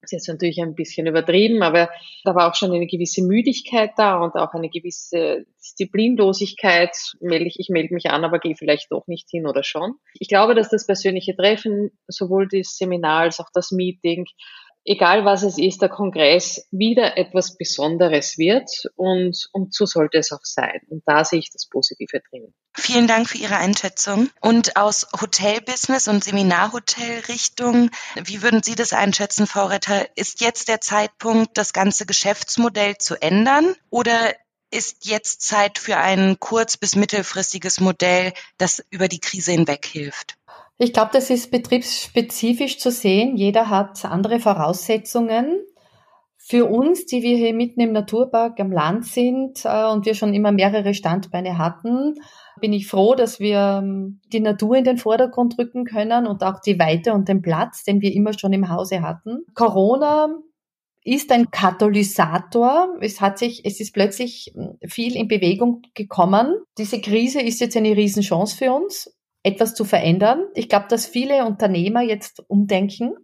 Das 0.03 0.13
ist 0.13 0.29
natürlich 0.29 0.61
ein 0.63 0.75
bisschen 0.75 1.07
übertrieben, 1.07 1.63
aber 1.63 1.91
da 2.25 2.35
war 2.35 2.51
auch 2.51 2.55
schon 2.55 2.73
eine 2.73 2.87
gewisse 2.87 3.23
Müdigkeit 3.23 3.91
da 3.97 4.19
und 4.23 4.35
auch 4.35 4.55
eine 4.55 4.71
gewisse 4.71 5.45
Disziplinlosigkeit. 5.59 6.97
Ich 7.21 7.69
melde 7.69 7.95
mich 7.95 8.11
an, 8.11 8.25
aber 8.25 8.39
gehe 8.39 8.57
vielleicht 8.57 8.91
doch 8.91 9.07
nicht 9.07 9.29
hin 9.31 9.47
oder 9.47 9.63
schon. 9.63 9.97
Ich 10.15 10.29
glaube, 10.29 10.55
dass 10.55 10.71
das 10.71 10.87
persönliche 10.87 11.37
Treffen, 11.37 11.91
sowohl 12.09 12.49
das 12.49 12.77
Seminar 12.77 13.21
als 13.21 13.41
auch 13.41 13.51
das 13.53 13.73
Meeting, 13.73 14.25
egal 14.85 15.25
was 15.25 15.43
es 15.43 15.59
ist, 15.59 15.83
der 15.83 15.89
Kongress 15.89 16.67
wieder 16.71 17.17
etwas 17.17 17.57
Besonderes 17.57 18.39
wird 18.39 18.71
und, 18.97 19.49
und 19.53 19.75
so 19.75 19.87
sollte 19.87 20.19
es 20.19 20.33
auch 20.33 20.45
sein. 20.45 20.81
Und 20.89 21.03
da 21.07 21.25
sehe 21.25 21.39
ich 21.39 21.51
das 21.51 21.69
Positive 21.69 22.21
drin. 22.31 22.55
Vielen 22.77 23.07
Dank 23.07 23.29
für 23.29 23.39
Ihre 23.39 23.57
Einschätzung. 23.57 24.31
Und 24.41 24.77
aus 24.77 25.09
Hotelbusiness 25.21 26.09
und 26.09 26.23
Seminarhotelrichtung, 26.25 27.91
wie 28.23 28.43
würden 28.43 28.63
Sie 28.63 28.75
das 28.75 28.93
einschätzen, 28.93 29.47
Frau 29.47 29.67
Retter? 29.67 30.07
Ist 30.17 30.41
jetzt 30.41 30.69
der 30.69 30.81
Zeitpunkt, 30.81 31.59
das 31.59 31.73
ganze 31.73 32.07
Geschäftsmodell 32.07 32.97
zu 32.99 33.21
ändern? 33.21 33.75
Oder 33.91 34.35
ist 34.71 35.05
jetzt 35.07 35.43
Zeit 35.43 35.79
für 35.79 35.97
ein 35.97 36.39
kurz- 36.39 36.77
bis 36.77 36.95
mittelfristiges 36.95 37.81
Modell, 37.81 38.33
das 38.57 38.85
über 38.91 39.09
die 39.09 39.21
Krise 39.21 39.51
hinweg 39.53 39.85
hilft? 39.85 40.37
Ich 40.83 40.95
glaube, 40.95 41.11
das 41.13 41.29
ist 41.29 41.51
betriebsspezifisch 41.51 42.79
zu 42.79 42.91
sehen. 42.91 43.37
Jeder 43.37 43.69
hat 43.69 44.03
andere 44.07 44.41
Voraussetzungen. 44.41 45.63
Für 46.39 46.65
uns, 46.65 47.05
die 47.05 47.23
wir 47.23 47.37
hier 47.37 47.53
mitten 47.53 47.81
im 47.81 47.93
Naturpark 47.93 48.59
am 48.59 48.73
Land 48.73 49.05
sind 49.05 49.63
äh, 49.67 49.87
und 49.89 50.07
wir 50.07 50.15
schon 50.15 50.33
immer 50.33 50.53
mehrere 50.53 50.95
Standbeine 50.95 51.59
hatten, 51.59 52.15
bin 52.63 52.73
ich 52.73 52.87
froh, 52.87 53.15
dass 53.15 53.41
wir 53.41 53.83
ähm, 53.83 54.23
die 54.33 54.41
Natur 54.41 54.75
in 54.77 54.85
den 54.85 54.97
Vordergrund 54.97 55.59
rücken 55.59 55.85
können 55.85 56.27
und 56.27 56.43
auch 56.43 56.61
die 56.61 56.79
Weite 56.79 57.13
und 57.13 57.29
den 57.29 57.43
Platz, 57.43 57.85
den 57.85 58.01
wir 58.01 58.15
immer 58.15 58.33
schon 58.33 58.55
im 58.55 58.71
Hause 58.71 59.03
hatten. 59.03 59.41
Corona 59.53 60.31
ist 61.05 61.31
ein 61.31 61.51
Katalysator. 61.51 62.97
Es 63.03 63.21
hat 63.21 63.39
sich, 63.39 63.67
es 63.67 63.81
ist 63.81 63.93
plötzlich 63.93 64.51
hm, 64.55 64.79
viel 64.89 65.15
in 65.15 65.29
Bewegung 65.29 65.83
gekommen. 65.93 66.55
Diese 66.79 67.03
Krise 67.03 67.43
ist 67.43 67.61
jetzt 67.61 67.77
eine 67.77 67.95
Riesenchance 67.95 68.57
für 68.57 68.73
uns 68.73 69.11
etwas 69.43 69.75
zu 69.75 69.85
verändern. 69.85 70.45
Ich 70.55 70.69
glaube, 70.69 70.87
dass 70.89 71.07
viele 71.07 71.45
Unternehmer 71.47 72.03
jetzt 72.03 72.43
umdenken. 72.49 73.15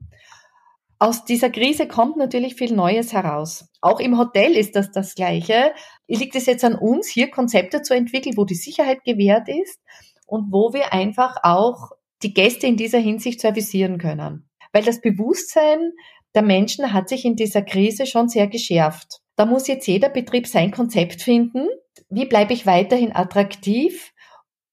Aus 0.98 1.24
dieser 1.24 1.50
Krise 1.50 1.86
kommt 1.86 2.16
natürlich 2.16 2.54
viel 2.54 2.72
Neues 2.72 3.12
heraus. 3.12 3.68
Auch 3.82 4.00
im 4.00 4.16
Hotel 4.18 4.52
ist 4.52 4.76
das 4.76 4.90
das 4.92 5.14
Gleiche. 5.14 5.72
Liegt 6.08 6.34
es 6.34 6.46
jetzt 6.46 6.64
an 6.64 6.74
uns, 6.74 7.08
hier 7.08 7.30
Konzepte 7.30 7.82
zu 7.82 7.94
entwickeln, 7.94 8.36
wo 8.36 8.44
die 8.44 8.54
Sicherheit 8.54 9.04
gewährt 9.04 9.48
ist 9.48 9.78
und 10.26 10.52
wo 10.52 10.72
wir 10.72 10.94
einfach 10.94 11.36
auch 11.42 11.90
die 12.22 12.32
Gäste 12.32 12.66
in 12.66 12.78
dieser 12.78 12.98
Hinsicht 12.98 13.40
servicieren 13.40 13.98
können. 13.98 14.48
Weil 14.72 14.84
das 14.84 15.02
Bewusstsein 15.02 15.92
der 16.34 16.42
Menschen 16.42 16.92
hat 16.92 17.08
sich 17.08 17.24
in 17.24 17.36
dieser 17.36 17.62
Krise 17.62 18.06
schon 18.06 18.28
sehr 18.28 18.46
geschärft. 18.46 19.20
Da 19.36 19.44
muss 19.44 19.68
jetzt 19.68 19.86
jeder 19.86 20.08
Betrieb 20.08 20.46
sein 20.46 20.70
Konzept 20.70 21.22
finden. 21.22 21.66
Wie 22.08 22.26
bleibe 22.26 22.54
ich 22.54 22.66
weiterhin 22.66 23.14
attraktiv? 23.14 24.12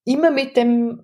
Immer 0.06 0.32
mit 0.32 0.56
dem 0.58 1.04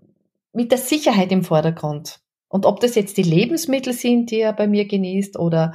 mit 0.60 0.74
der 0.74 0.78
Sicherheit 0.78 1.32
im 1.32 1.46
Vordergrund. 1.46 2.20
Und 2.50 2.66
ob 2.66 2.82
das 2.82 2.96
jetzt 2.96 3.16
die 3.16 3.24
Lebensmittel 3.24 3.94
sind, 3.94 4.30
die 4.30 4.42
er 4.42 4.52
bei 4.52 4.68
mir 4.68 4.86
genießt 4.86 5.40
oder 5.40 5.72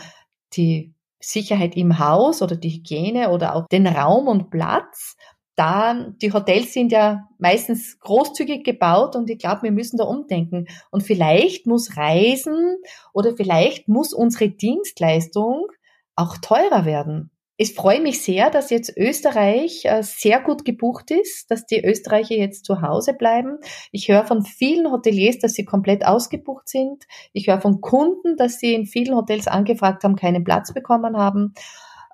die 0.53 0.92
Sicherheit 1.20 1.75
im 1.75 1.99
Haus 1.99 2.42
oder 2.42 2.55
die 2.55 2.68
Hygiene 2.68 3.31
oder 3.31 3.57
auch 3.57 3.66
den 3.68 3.87
Raum 3.87 4.29
und 4.29 4.51
Platz, 4.51 5.16
da 5.57 5.94
die 6.20 6.35
Hotels 6.35 6.75
sind 6.75 6.92
ja 6.92 7.27
meistens 7.38 7.99
großzügig 8.01 8.62
gebaut 8.62 9.16
und 9.16 9.31
ich 9.31 9.38
glaube, 9.38 9.62
wir 9.62 9.73
müssen 9.73 9.97
da 9.97 10.05
umdenken. 10.05 10.66
Und 10.90 11.03
vielleicht 11.03 11.66
muss 11.66 11.97
Reisen 11.97 12.77
oder 13.14 13.35
vielleicht 13.35 13.88
muss 13.88 14.12
unsere 14.12 14.51
Dienstleistung 14.51 15.68
auch 16.14 16.37
teurer 16.37 16.85
werden. 16.85 17.31
Ich 17.57 17.75
freue 17.75 18.01
mich 18.01 18.21
sehr, 18.21 18.51
dass 18.51 18.71
jetzt 18.71 18.97
Österreich 18.97 19.85
äh, 19.85 20.03
sehr 20.03 20.40
gut 20.40 20.64
gebucht 20.64 21.12
ist, 21.12 21.53
dass 21.53 21.67
die 21.67 21.85
Österreicher 21.85 22.35
jetzt 22.35 22.64
zu 22.64 22.83
Hause 22.83 23.14
bleiben. 23.14 23.59
Ich 23.93 24.09
höre 24.09 24.25
von 24.25 24.43
vielen 24.43 24.90
Hoteliers, 24.90 25.38
dass 25.38 25.55
sie 25.55 25.64
komplett 25.64 26.05
ausgebucht 26.05 26.69
sind. 26.69 27.05
Ich 27.33 27.47
höre 27.47 27.61
von 27.61 27.81
Kunden, 27.81 28.37
dass 28.37 28.59
sie 28.59 28.75
in 28.75 28.87
vielen 28.87 29.14
Hotels 29.14 29.47
angefragt 29.47 30.03
haben, 30.03 30.17
keinen 30.17 30.43
Platz 30.43 30.75
bekommen 30.75 31.17
haben. 31.17 31.55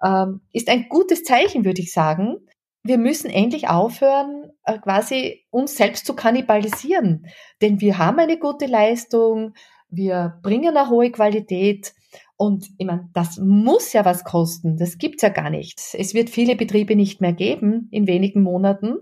Ähm, 0.05 0.43
ist 0.53 0.69
ein 0.69 0.89
gutes 0.91 1.25
Zeichen, 1.25 1.65
würde 1.65 1.81
ich 1.81 1.93
sagen. 1.93 2.37
Wir 2.83 2.99
müssen 2.99 3.31
endlich 3.31 3.69
aufhören, 3.69 4.53
äh, 4.65 4.79
quasi 4.79 5.47
uns 5.49 5.75
selbst 5.75 6.05
zu 6.05 6.15
kannibalisieren. 6.15 7.27
Denn 7.63 7.81
wir 7.81 7.97
haben 7.97 8.19
eine 8.19 8.39
gute 8.39 8.67
Leistung, 8.67 9.55
wir 9.89 10.39
bringen 10.43 10.77
eine 10.77 10.91
hohe 10.91 11.11
Qualität 11.11 11.95
und 12.41 12.71
ich 12.79 12.87
meine, 12.87 13.11
das 13.13 13.37
muss 13.37 13.93
ja 13.93 14.07
was 14.07 14.25
kosten. 14.25 14.79
Das 14.79 14.97
gibt's 14.97 15.21
ja 15.21 15.29
gar 15.29 15.51
nicht. 15.51 15.79
Es 15.93 16.15
wird 16.15 16.31
viele 16.31 16.57
Betriebe 16.57 16.97
nicht 16.97 17.21
mehr 17.21 17.35
geben 17.35 17.87
in 17.91 18.07
wenigen 18.07 18.43
Monaten. 18.43 18.97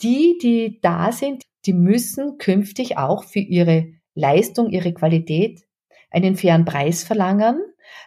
Die, 0.00 0.38
die 0.40 0.80
da 0.80 1.12
sind, 1.12 1.44
die 1.66 1.74
müssen 1.74 2.38
künftig 2.38 2.96
auch 2.96 3.24
für 3.24 3.40
ihre 3.40 3.88
Leistung, 4.14 4.70
ihre 4.70 4.94
Qualität 4.94 5.60
einen 6.10 6.36
fairen 6.36 6.64
Preis 6.64 7.04
verlangen, 7.04 7.60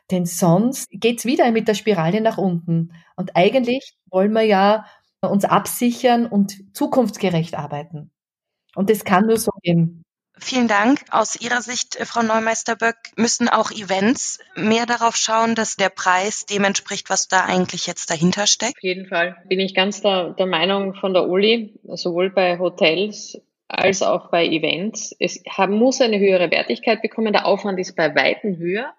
denn 0.10 0.26
sonst 0.26 0.88
geht's 0.90 1.26
wieder 1.26 1.52
mit 1.52 1.68
der 1.68 1.76
Spirale 1.76 2.20
nach 2.20 2.40
unten. 2.40 2.92
Und 3.16 3.36
eigentlich 3.36 3.94
wollen 4.10 4.34
wir 4.34 4.42
ja 4.42 4.88
uns 5.22 5.46
absichern 5.46 6.26
und 6.26 6.76
zukunftsgerecht 6.76 7.54
arbeiten. 7.54 8.10
Und 8.74 8.90
das 8.90 9.04
kann 9.06 9.28
nur 9.28 9.38
so 9.38 9.52
gehen. 9.62 10.01
Vielen 10.44 10.68
Dank. 10.68 11.02
Aus 11.12 11.40
Ihrer 11.40 11.62
Sicht, 11.62 11.96
äh, 11.96 12.06
Frau 12.06 12.24
Neumeister-Böck, 12.24 12.98
müssen 13.16 13.48
auch 13.48 13.72
Events 13.72 14.40
mehr 14.56 14.86
darauf 14.86 15.16
schauen, 15.16 15.56
dass 15.56 15.76
der 15.76 15.90
Preis 15.90 16.46
dem 16.46 16.64
entspricht, 16.64 17.10
was 17.10 17.28
da 17.28 17.46
eigentlich 17.46 17.86
jetzt 17.86 18.10
dahinter 18.10 18.48
steckt? 18.48 18.78
Auf 18.78 18.84
jeden 18.84 19.08
Fall 19.08 19.38
bin 19.48 19.60
ich 19.60 19.76
ganz 19.76 20.02
der, 20.02 20.32
der 20.32 20.48
Meinung 20.48 20.96
von 20.96 21.14
der 21.14 21.30
Uli, 21.30 21.80
sowohl 21.84 22.32
bei 22.32 22.58
Hotels 22.58 23.40
als 23.68 24.02
auch 24.02 24.30
bei 24.32 24.46
Events. 24.46 25.16
Es 25.20 25.42
haben, 25.50 25.76
muss 25.78 26.02
eine 26.02 26.20
höhere 26.20 26.52
Wertigkeit 26.52 27.02
bekommen. 27.02 27.32
Der 27.32 27.46
Aufwand 27.46 27.80
ist 27.80 27.96
bei 27.96 28.14
Weitem 28.16 28.58
höher. 28.58 28.94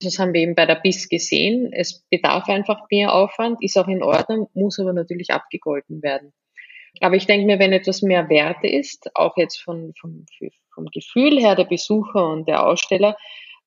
Das 0.00 0.18
haben 0.18 0.34
wir 0.34 0.42
eben 0.42 0.54
bei 0.54 0.66
der 0.66 0.76
BIS 0.76 1.08
gesehen. 1.08 1.72
Es 1.72 2.04
bedarf 2.10 2.48
einfach 2.48 2.82
mehr 2.90 3.12
Aufwand, 3.12 3.62
ist 3.62 3.76
auch 3.76 3.88
in 3.88 4.02
Ordnung, 4.02 4.48
muss 4.54 4.78
aber 4.78 4.92
natürlich 4.92 5.30
abgegolten 5.30 6.02
werden. 6.02 6.32
Aber 7.00 7.16
ich 7.16 7.26
denke 7.26 7.46
mir, 7.46 7.58
wenn 7.58 7.72
etwas 7.72 8.02
mehr 8.02 8.28
Wert 8.28 8.62
ist, 8.62 9.10
auch 9.16 9.36
jetzt 9.36 9.60
von, 9.60 9.92
von, 10.00 10.26
vom 10.74 10.86
Gefühl 10.86 11.38
her 11.38 11.54
der 11.54 11.64
Besucher 11.64 12.28
und 12.28 12.48
der 12.48 12.66
Aussteller, 12.66 13.16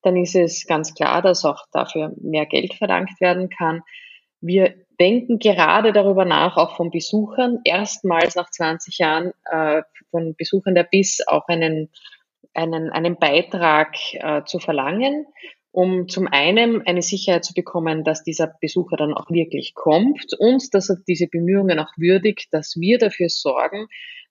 dann 0.02 0.16
ist 0.16 0.34
es 0.34 0.66
ganz 0.66 0.94
klar, 0.94 1.22
dass 1.22 1.44
auch 1.44 1.64
dafür 1.72 2.12
mehr 2.20 2.46
Geld 2.46 2.74
verlangt 2.74 3.20
werden 3.20 3.48
kann. 3.48 3.82
Wir 4.40 4.74
denken 5.00 5.38
gerade 5.38 5.92
darüber 5.92 6.24
nach, 6.24 6.56
auch 6.56 6.76
von 6.76 6.90
Besuchern, 6.90 7.60
erstmals 7.64 8.34
nach 8.34 8.50
20 8.50 8.98
Jahren 8.98 9.32
äh, 9.50 9.82
von 10.10 10.34
Besuchern 10.36 10.74
der 10.74 10.84
BIS 10.84 11.26
auch 11.26 11.46
einen, 11.48 11.90
einen, 12.54 12.90
einen 12.90 13.18
Beitrag 13.18 13.96
äh, 14.14 14.42
zu 14.44 14.58
verlangen, 14.58 15.26
um 15.70 16.08
zum 16.08 16.26
einen 16.26 16.86
eine 16.86 17.02
Sicherheit 17.02 17.44
zu 17.44 17.54
bekommen, 17.54 18.04
dass 18.04 18.24
dieser 18.24 18.52
Besucher 18.60 18.96
dann 18.96 19.14
auch 19.14 19.30
wirklich 19.30 19.74
kommt 19.74 20.34
und 20.38 20.74
dass 20.74 20.90
er 20.90 20.96
diese 21.06 21.28
Bemühungen 21.28 21.78
auch 21.78 21.92
würdigt, 21.96 22.48
dass 22.52 22.76
wir 22.76 22.98
dafür 22.98 23.28
sorgen, 23.28 23.86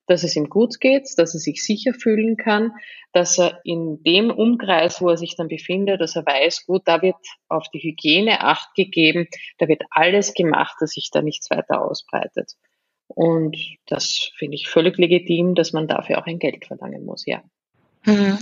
dass 0.08 0.24
es 0.24 0.36
ihm 0.36 0.50
gut 0.50 0.80
geht, 0.80 1.08
dass 1.18 1.34
er 1.34 1.40
sich 1.40 1.64
sicher 1.64 1.94
fühlen 1.94 2.38
kann, 2.38 2.72
dass 3.14 3.38
er 3.38 3.62
in 3.64 4.02
dem 4.04 4.32
Umkreis, 4.32 5.02
wo 5.02 5.10
er 5.10 5.18
sich 5.18 5.36
dann 5.36 5.48
befindet, 5.48 6.02
dass 6.02 6.16
er 6.16 6.26
weiß, 6.26 6.66
gut, 6.66 6.82
da 6.86 7.02
wird 7.02 7.16
auf 7.48 7.68
die 7.74 7.80
Hygiene 7.80 8.42
Acht 8.42 8.74
gegeben, 8.76 9.28
da 9.60 9.68
wird 9.68 9.84
alles 9.92 10.34
gemacht, 10.34 10.76
dass 10.80 10.92
sich 10.92 11.10
da 11.12 11.22
nichts 11.22 11.50
weiter 11.50 11.82
ausbreitet. 11.82 12.54
Und 13.08 13.58
das 13.86 14.32
finde 14.36 14.56
ich 14.56 14.68
völlig 14.68 14.98
legitim, 14.98 15.56
dass 15.56 15.74
man 15.74 15.88
dafür 15.88 16.20
auch 16.20 16.26
ein 16.26 16.40
Geld 16.40 16.66
verlangen 16.66 17.06
muss, 17.06 17.26
ja. 17.26 17.44
Hm. 18.08 18.38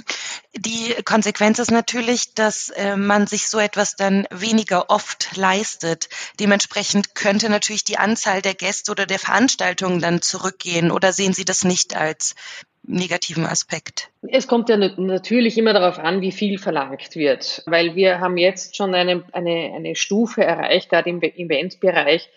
Die 0.56 0.94
Konsequenz 1.04 1.58
ist 1.58 1.72
natürlich, 1.72 2.36
dass 2.36 2.70
äh, 2.70 2.96
man 2.96 3.26
sich 3.26 3.50
so 3.50 3.58
etwas 3.58 3.96
dann 3.96 4.28
weniger 4.30 4.92
oft 4.92 5.36
leistet. 5.36 6.08
Dementsprechend 6.40 7.16
könnte 7.16 7.50
natürlich 7.50 7.84
die 7.84 7.98
Anzahl 7.98 8.44
der 8.44 8.54
Gäste 8.54 8.92
oder 8.92 9.08
der 9.08 9.18
Veranstaltungen 9.18 10.00
dann 10.00 10.22
zurückgehen. 10.22 10.92
Oder 10.92 11.12
sehen 11.12 11.34
Sie 11.34 11.46
das 11.46 11.64
nicht 11.64 11.96
als 11.96 12.36
negativen 12.84 13.48
Aspekt? 13.48 14.12
Es 14.22 14.48
kommt 14.48 14.70
ja 14.70 14.78
natürlich 14.78 15.58
immer 15.58 15.74
darauf 15.74 15.98
an, 15.98 16.22
wie 16.22 16.32
viel 16.32 16.60
verlangt 16.60 17.16
wird, 17.16 17.64
weil 17.66 17.96
wir 17.96 18.20
haben 18.20 18.38
jetzt 18.38 18.76
schon 18.76 18.94
eine, 18.94 19.24
eine, 19.32 19.74
eine 19.76 19.96
Stufe 19.96 20.44
erreicht, 20.44 20.92
gerade 20.92 21.10
im 21.10 21.24
Eventbereich, 21.24 22.30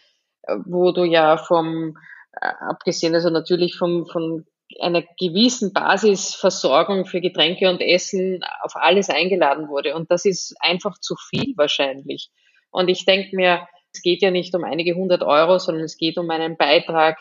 äh, 0.42 0.56
wo 0.64 0.92
du 0.92 1.04
ja 1.04 1.36
vom, 1.36 1.98
äh, 2.40 2.46
abgesehen 2.46 3.14
also 3.14 3.28
natürlich 3.28 3.76
vom, 3.76 4.06
von 4.06 4.46
einer 4.80 5.02
gewissen 5.18 5.72
Basisversorgung 5.72 7.06
für 7.06 7.20
Getränke 7.20 7.70
und 7.70 7.80
Essen 7.80 8.40
auf 8.62 8.76
alles 8.76 9.08
eingeladen 9.08 9.68
wurde. 9.68 9.94
Und 9.94 10.10
das 10.10 10.24
ist 10.24 10.54
einfach 10.60 10.98
zu 10.98 11.14
viel 11.30 11.54
wahrscheinlich. 11.56 12.30
Und 12.70 12.88
ich 12.88 13.04
denke 13.04 13.34
mir, 13.34 13.66
es 13.92 14.02
geht 14.02 14.22
ja 14.22 14.30
nicht 14.30 14.54
um 14.54 14.64
einige 14.64 14.94
hundert 14.94 15.22
Euro, 15.22 15.58
sondern 15.58 15.84
es 15.84 15.96
geht 15.96 16.18
um 16.18 16.28
einen 16.30 16.56
Beitrag, 16.56 17.18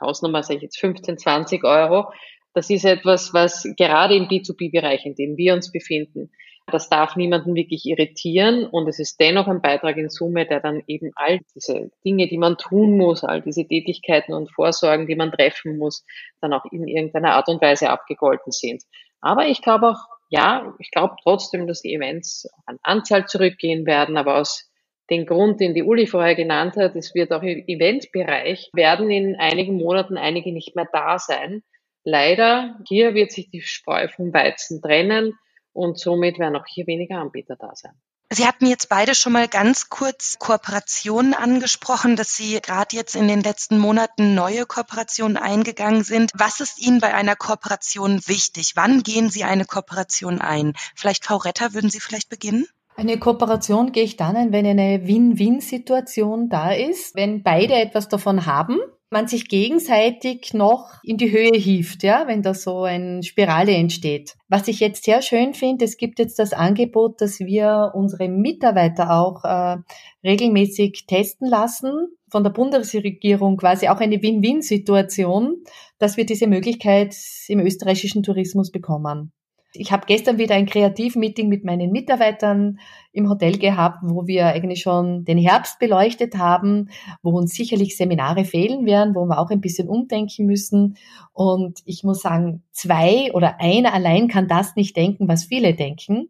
Hausnummer 0.00 0.42
sage 0.42 0.58
ich 0.58 0.62
jetzt 0.62 0.78
15, 0.78 1.18
20 1.18 1.64
Euro. 1.64 2.12
Das 2.54 2.70
ist 2.70 2.84
etwas, 2.84 3.32
was 3.32 3.66
gerade 3.76 4.14
im 4.14 4.28
B2B-Bereich, 4.28 5.04
in 5.06 5.14
dem 5.14 5.36
wir 5.36 5.54
uns 5.54 5.72
befinden, 5.72 6.30
das 6.66 6.88
darf 6.88 7.16
niemanden 7.16 7.54
wirklich 7.54 7.84
irritieren 7.86 8.66
und 8.66 8.88
es 8.88 8.98
ist 8.98 9.18
dennoch 9.20 9.48
ein 9.48 9.60
Beitrag 9.60 9.96
in 9.96 10.08
Summe, 10.08 10.46
der 10.46 10.60
dann 10.60 10.82
eben 10.86 11.10
all 11.14 11.40
diese 11.54 11.90
Dinge, 12.04 12.28
die 12.28 12.38
man 12.38 12.56
tun 12.56 12.96
muss, 12.96 13.24
all 13.24 13.42
diese 13.42 13.66
Tätigkeiten 13.66 14.32
und 14.32 14.52
Vorsorgen, 14.52 15.06
die 15.06 15.16
man 15.16 15.32
treffen 15.32 15.76
muss, 15.76 16.04
dann 16.40 16.52
auch 16.52 16.64
in 16.70 16.86
irgendeiner 16.86 17.34
Art 17.34 17.48
und 17.48 17.60
Weise 17.60 17.90
abgegolten 17.90 18.52
sind. 18.52 18.82
Aber 19.20 19.46
ich 19.46 19.62
glaube 19.62 19.90
auch, 19.90 20.06
ja, 20.28 20.74
ich 20.78 20.90
glaube 20.90 21.16
trotzdem, 21.22 21.66
dass 21.66 21.82
die 21.82 21.94
Events 21.94 22.48
an 22.66 22.78
Anzahl 22.82 23.26
zurückgehen 23.26 23.84
werden, 23.84 24.16
aber 24.16 24.38
aus 24.38 24.70
dem 25.10 25.26
Grund, 25.26 25.60
den 25.60 25.74
die 25.74 25.82
Uli 25.82 26.06
vorher 26.06 26.34
genannt 26.34 26.76
hat, 26.76 26.96
es 26.96 27.14
wird 27.14 27.32
auch 27.32 27.42
im 27.42 27.64
Eventbereich, 27.66 28.70
werden 28.72 29.10
in 29.10 29.36
einigen 29.36 29.76
Monaten 29.76 30.16
einige 30.16 30.52
nicht 30.52 30.74
mehr 30.74 30.88
da 30.90 31.18
sein. 31.18 31.62
Leider, 32.04 32.78
hier 32.88 33.14
wird 33.14 33.30
sich 33.30 33.50
die 33.50 33.60
Spreu 33.60 34.08
vom 34.08 34.32
Weizen 34.32 34.80
trennen 34.80 35.34
und 35.72 35.98
somit 35.98 36.38
werden 36.38 36.56
auch 36.56 36.66
hier 36.66 36.86
weniger 36.86 37.18
Anbieter 37.18 37.56
da 37.56 37.74
sein. 37.74 37.92
Sie 38.34 38.46
hatten 38.46 38.64
jetzt 38.64 38.88
beide 38.88 39.14
schon 39.14 39.34
mal 39.34 39.46
ganz 39.46 39.90
kurz 39.90 40.38
Kooperationen 40.38 41.34
angesprochen, 41.34 42.16
dass 42.16 42.34
Sie 42.34 42.58
gerade 42.62 42.96
jetzt 42.96 43.14
in 43.14 43.28
den 43.28 43.42
letzten 43.42 43.78
Monaten 43.78 44.34
neue 44.34 44.64
Kooperationen 44.64 45.36
eingegangen 45.36 46.02
sind. 46.02 46.30
Was 46.34 46.60
ist 46.60 46.78
Ihnen 46.78 46.98
bei 46.98 47.12
einer 47.12 47.36
Kooperation 47.36 48.22
wichtig? 48.26 48.72
Wann 48.74 49.02
gehen 49.02 49.28
Sie 49.28 49.44
eine 49.44 49.66
Kooperation 49.66 50.40
ein? 50.40 50.72
Vielleicht 50.94 51.26
Frau 51.26 51.36
Retter, 51.36 51.74
würden 51.74 51.90
Sie 51.90 52.00
vielleicht 52.00 52.30
beginnen? 52.30 52.66
Eine 52.96 53.18
Kooperation 53.18 53.92
gehe 53.92 54.04
ich 54.04 54.16
dann 54.16 54.36
ein, 54.36 54.50
wenn 54.50 54.66
eine 54.66 55.06
Win-Win-Situation 55.06 56.48
da 56.48 56.72
ist, 56.72 57.14
wenn 57.14 57.42
beide 57.42 57.74
etwas 57.74 58.08
davon 58.08 58.46
haben, 58.46 58.78
man 59.12 59.28
sich 59.28 59.48
gegenseitig 59.48 60.54
noch 60.54 61.02
in 61.04 61.16
die 61.16 61.30
Höhe 61.30 61.56
hieft, 61.56 62.02
ja, 62.02 62.26
wenn 62.26 62.42
da 62.42 62.54
so 62.54 62.82
eine 62.82 63.22
Spirale 63.22 63.72
entsteht. 63.72 64.34
Was 64.48 64.68
ich 64.68 64.80
jetzt 64.80 65.04
sehr 65.04 65.22
schön 65.22 65.54
finde, 65.54 65.84
es 65.84 65.96
gibt 65.96 66.18
jetzt 66.18 66.38
das 66.38 66.52
Angebot, 66.52 67.20
dass 67.20 67.38
wir 67.40 67.92
unsere 67.94 68.28
Mitarbeiter 68.28 69.10
auch 69.10 69.44
äh, 69.44 69.76
regelmäßig 70.24 71.06
testen 71.06 71.48
lassen, 71.48 72.08
von 72.30 72.42
der 72.42 72.50
Bundesregierung 72.50 73.58
quasi 73.58 73.88
auch 73.88 74.00
eine 74.00 74.22
Win-Win-Situation, 74.22 75.62
dass 75.98 76.16
wir 76.16 76.24
diese 76.24 76.46
Möglichkeit 76.46 77.14
im 77.48 77.60
österreichischen 77.60 78.22
Tourismus 78.22 78.72
bekommen. 78.72 79.32
Ich 79.74 79.90
habe 79.90 80.04
gestern 80.06 80.36
wieder 80.38 80.54
ein 80.54 80.66
Kreativmeeting 80.66 81.48
mit 81.48 81.64
meinen 81.64 81.92
Mitarbeitern 81.92 82.78
im 83.12 83.30
Hotel 83.30 83.56
gehabt, 83.56 84.00
wo 84.02 84.26
wir 84.26 84.46
eigentlich 84.46 84.82
schon 84.82 85.24
den 85.24 85.38
Herbst 85.38 85.78
beleuchtet 85.78 86.36
haben, 86.36 86.90
wo 87.22 87.30
uns 87.30 87.54
sicherlich 87.54 87.96
Seminare 87.96 88.44
fehlen 88.44 88.84
werden, 88.84 89.14
wo 89.14 89.24
wir 89.24 89.38
auch 89.38 89.50
ein 89.50 89.62
bisschen 89.62 89.88
umdenken 89.88 90.44
müssen. 90.44 90.96
Und 91.32 91.80
ich 91.86 92.04
muss 92.04 92.20
sagen, 92.20 92.62
zwei 92.70 93.32
oder 93.32 93.60
einer 93.60 93.94
allein 93.94 94.28
kann 94.28 94.46
das 94.46 94.76
nicht 94.76 94.94
denken, 94.94 95.26
was 95.26 95.44
viele 95.44 95.74
denken. 95.74 96.28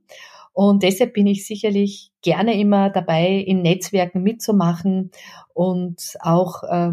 Und 0.52 0.82
deshalb 0.82 1.14
bin 1.14 1.26
ich 1.26 1.46
sicherlich 1.46 2.12
gerne 2.20 2.58
immer 2.58 2.90
dabei, 2.90 3.28
in 3.28 3.62
Netzwerken 3.62 4.22
mitzumachen 4.22 5.10
und 5.54 6.16
auch 6.20 6.62
äh, 6.64 6.92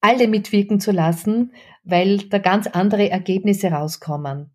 alle 0.00 0.28
mitwirken 0.28 0.80
zu 0.80 0.92
lassen, 0.92 1.52
weil 1.84 2.18
da 2.28 2.38
ganz 2.38 2.66
andere 2.66 3.08
Ergebnisse 3.08 3.68
rauskommen. 3.68 4.50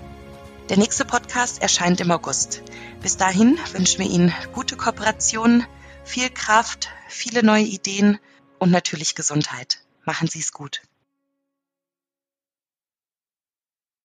Der 0.69 0.77
nächste 0.77 1.05
Podcast 1.05 1.61
erscheint 1.61 2.01
im 2.01 2.09
August. 2.09 2.63
Bis 3.03 3.17
dahin 3.17 3.59
wünschen 3.73 3.99
wir 3.99 4.09
Ihnen 4.09 4.33
gute 4.51 4.75
Kooperationen, 4.75 5.63
viel 6.03 6.31
Kraft, 6.31 6.89
viele 7.07 7.43
neue 7.43 7.65
Ideen 7.65 8.17
und 8.57 8.71
natürlich 8.71 9.13
Gesundheit. 9.13 9.81
Machen 10.05 10.27
Sie 10.27 10.39
es 10.39 10.51
gut. 10.51 10.81